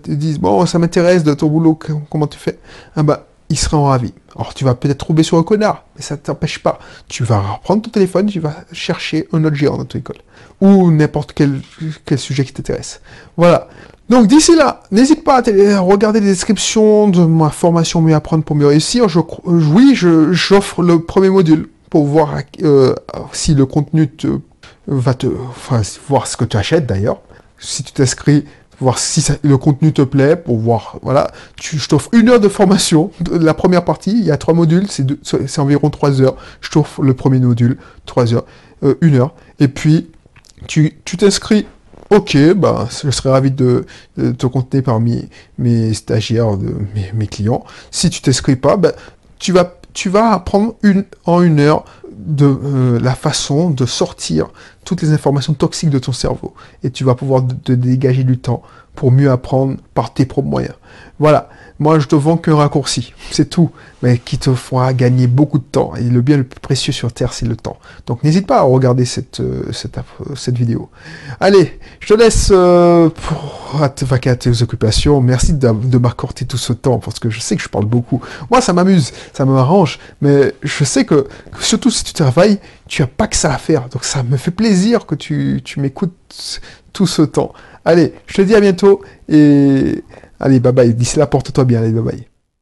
disent 0.08 0.39
bon 0.39 0.65
ça 0.67 0.78
m'intéresse 0.78 1.24
de 1.24 1.34
ton 1.34 1.48
boulot, 1.48 1.80
comment 2.10 2.28
tu 2.28 2.38
fais, 2.38 2.60
ah 2.95 3.02
bah 3.02 3.26
ils 3.50 3.58
seront 3.58 3.86
ravis. 3.86 4.13
Alors 4.36 4.54
tu 4.54 4.63
vas 4.63 4.76
peut-être 4.76 5.00
trouver 5.00 5.24
sur 5.24 5.38
un 5.38 5.43
connard, 5.43 5.86
mais 5.95 6.02
ça 6.02 6.15
ne 6.15 6.19
t'empêche 6.19 6.60
pas. 6.60 6.80
Tu 7.08 7.24
vas 7.24 7.39
reprendre 7.39 7.82
ton 7.82 7.89
téléphone, 7.89 8.28
tu 8.28 8.39
vas 8.39 8.56
chercher 8.72 9.28
un 9.34 9.43
autre 9.43 9.56
géant 9.56 9.78
d'auto-école. 9.78 10.17
Ou 10.62 10.91
n'importe 10.91 11.34
quel, 11.34 11.60
sujet 12.17 12.45
qui 12.45 12.54
t'intéresse. 12.54 13.02
Voilà. 13.38 13.67
Donc 14.08 14.28
d'ici 14.28 14.56
là, 14.56 14.84
n'hésite 14.91 15.24
pas 15.24 15.38
à 15.38 15.80
regarder 15.80 16.19
les 16.19 16.28
descriptions 16.28 17.08
de 17.10 17.26
ma 17.26 17.50
formation 17.50 18.02
Mieux 18.02 18.15
apprendre 18.15 18.43
pour 18.43 18.56
mieux 18.56 18.67
réussir. 18.67 19.10
Je, 19.10 19.19
oui, 19.45 19.95
j'offre 19.95 20.82
le 20.82 21.02
premier 21.02 21.30
module 21.30 21.69
pour 21.89 22.06
voir 22.06 22.36
euh, 22.62 22.93
si 23.34 23.56
le 23.56 23.65
contenu 23.65 24.08
te 24.08 24.39
va 24.88 25.13
te, 25.13 25.27
voir 26.08 26.27
ce 26.27 26.38
que 26.38 26.45
tu 26.45 26.58
achètes 26.58 26.86
d'ailleurs. 26.86 27.21
Si 27.60 27.84
tu 27.84 27.91
t'inscris, 27.91 28.45
voir 28.79 28.97
si 28.97 29.25
le 29.43 29.58
contenu 29.58 29.91
te 29.91 30.01
plaît, 30.01 30.36
pour 30.36 30.58
voir, 30.58 30.97
voilà. 31.01 31.32
Tu, 31.58 31.77
je 31.77 31.88
t'offre 31.88 32.10
une 32.13 32.29
heure 32.29 32.39
de 32.39 32.47
formation. 32.47 33.12
La 33.32 33.53
première 33.53 33.84
partie, 33.86 34.12
il 34.12 34.23
y 34.23 34.32
a 34.32 34.38
trois 34.38 34.53
modules, 34.53 34.88
c'est 34.89 35.60
environ 35.60 35.89
trois 35.89 36.21
heures. 36.21 36.36
Je 36.62 36.69
t'offre 36.69 37.01
le 37.01 37.13
premier 37.13 37.39
module, 37.39 37.77
trois 38.05 38.34
heures, 38.34 38.45
euh, 38.84 38.95
une 39.01 39.15
heure. 39.15 39.34
Et 39.60 39.67
puis, 39.67 40.10
tu 40.67 40.93
t'inscris. 41.17 41.65
Ok, 42.12 42.36
bah, 42.55 42.88
je 43.03 43.12
serais 43.12 43.29
ravi 43.29 43.51
de, 43.51 43.86
te 44.15 44.47
contenter 44.47 44.82
parmi 44.82 45.29
mes 45.60 45.93
stagiaires, 45.93 46.58
mes, 47.13 47.27
clients. 47.27 47.63
Si 47.91 48.10
tu 48.10 48.21
t'inscris 48.21 48.55
pas, 48.55 48.77
bah, 48.77 48.93
tu 49.38 49.51
vas 49.51 49.75
tu 49.93 50.10
vas 50.10 50.34
apprendre 50.34 50.75
une, 50.84 51.03
en 51.25 51.41
une 51.41 51.60
heure 51.60 51.84
de 52.19 52.45
euh, 52.45 52.99
la 52.99 53.15
façon 53.15 53.69
de 53.69 53.86
sortir 53.86 54.49
toutes 54.89 55.04
les 55.04 55.13
informations 55.13 55.54
toxiques 55.54 55.91
de 55.91 55.99
ton 55.99 56.13
cerveau. 56.13 56.56
Et 56.84 56.89
tu 56.89 57.04
vas 57.04 57.13
pouvoir 57.13 57.43
te 57.63 57.71
dégager 57.71 58.23
du 58.23 58.39
temps 58.39 58.63
pour 58.95 59.12
mieux 59.12 59.30
apprendre 59.30 59.78
par 59.93 60.15
tes 60.15 60.25
propres 60.25 60.47
moyens. 60.47 60.73
Voilà. 61.19 61.47
Moi, 61.78 61.99
je 61.99 62.08
te 62.08 62.15
vends 62.15 62.36
qu'un 62.36 62.56
raccourci, 62.56 63.13
c'est 63.32 63.49
tout, 63.49 63.69
mais 64.02 64.17
qui 64.17 64.38
te 64.38 64.54
fera 64.54 64.93
gagner 64.93 65.28
beaucoup 65.28 65.60
de 65.60 65.63
temps. 65.63 65.93
Et 65.95 66.04
le 66.04 66.21
bien 66.21 66.38
le 66.38 66.43
plus 66.43 66.60
précieux 66.60 66.91
sur 66.91 67.13
Terre, 67.13 67.32
c'est 67.32 67.45
le 67.45 67.56
temps. 67.56 67.78
Donc, 68.08 68.23
n'hésite 68.23 68.47
pas 68.47 68.58
à 68.58 68.62
regarder 68.63 69.06
cette, 69.06 69.39
euh, 69.39 69.71
cette, 69.71 70.58
vidéo. 70.58 70.89
Allez, 71.39 71.80
je 72.02 72.13
te 72.13 72.19
laisse 72.19 72.49
euh, 72.52 73.10
pour 73.10 73.80
te 73.95 74.04
vaquer 74.04 74.32
à 74.32 74.36
tes 74.36 74.62
occupations. 74.62 75.21
Merci 75.21 75.54
de, 75.54 75.71
de 75.71 75.97
m'accorder 75.99 76.45
tout 76.45 76.58
ce 76.58 76.73
temps, 76.73 76.97
parce 76.97 77.19
que 77.19 77.30
je 77.30 77.39
sais 77.39 77.56
que 77.56 77.62
je 77.62 77.69
parle 77.69 77.86
beaucoup. 77.86 78.21
Moi, 78.49 78.60
ça 78.60 78.73
m'amuse, 78.73 79.13
ça 79.32 79.45
m'arrange, 79.45 79.99
mais 80.21 80.54
je 80.63 80.84
sais 80.84 81.06
que, 81.06 81.28
surtout 81.62 81.91
si 81.91 82.04
tu 82.04 82.12
travailles, 82.12 82.60
tu 82.89 83.02
n'as 83.02 83.08
pas 83.08 83.28
que 83.28 83.38
ça 83.38 83.54
à 83.54 83.58
faire. 83.58 83.88
Donc, 83.88 84.04
ça 84.04 84.23
me 84.23 84.36
fait 84.36 84.52
plaisir 84.52 85.06
que 85.06 85.15
tu, 85.15 85.62
tu 85.63 85.80
m'écoutes 85.80 86.62
tout 86.91 87.08
ce 87.08 87.21
temps. 87.21 87.54
Allez, 87.86 88.13
je 88.28 88.36
te 88.36 88.41
dis 88.41 88.56
à 88.56 88.60
bientôt 88.60 89.02
et 89.30 90.04
Allez, 90.39 90.60
bye 90.60 90.73
bye. 90.73 90.93
D'ici 90.93 91.19
là, 91.19 91.28
porte-toi 91.28 91.65
bien. 91.65 91.82
Allez, 91.82 91.91
bye 91.91 92.04
bye. 92.04 92.28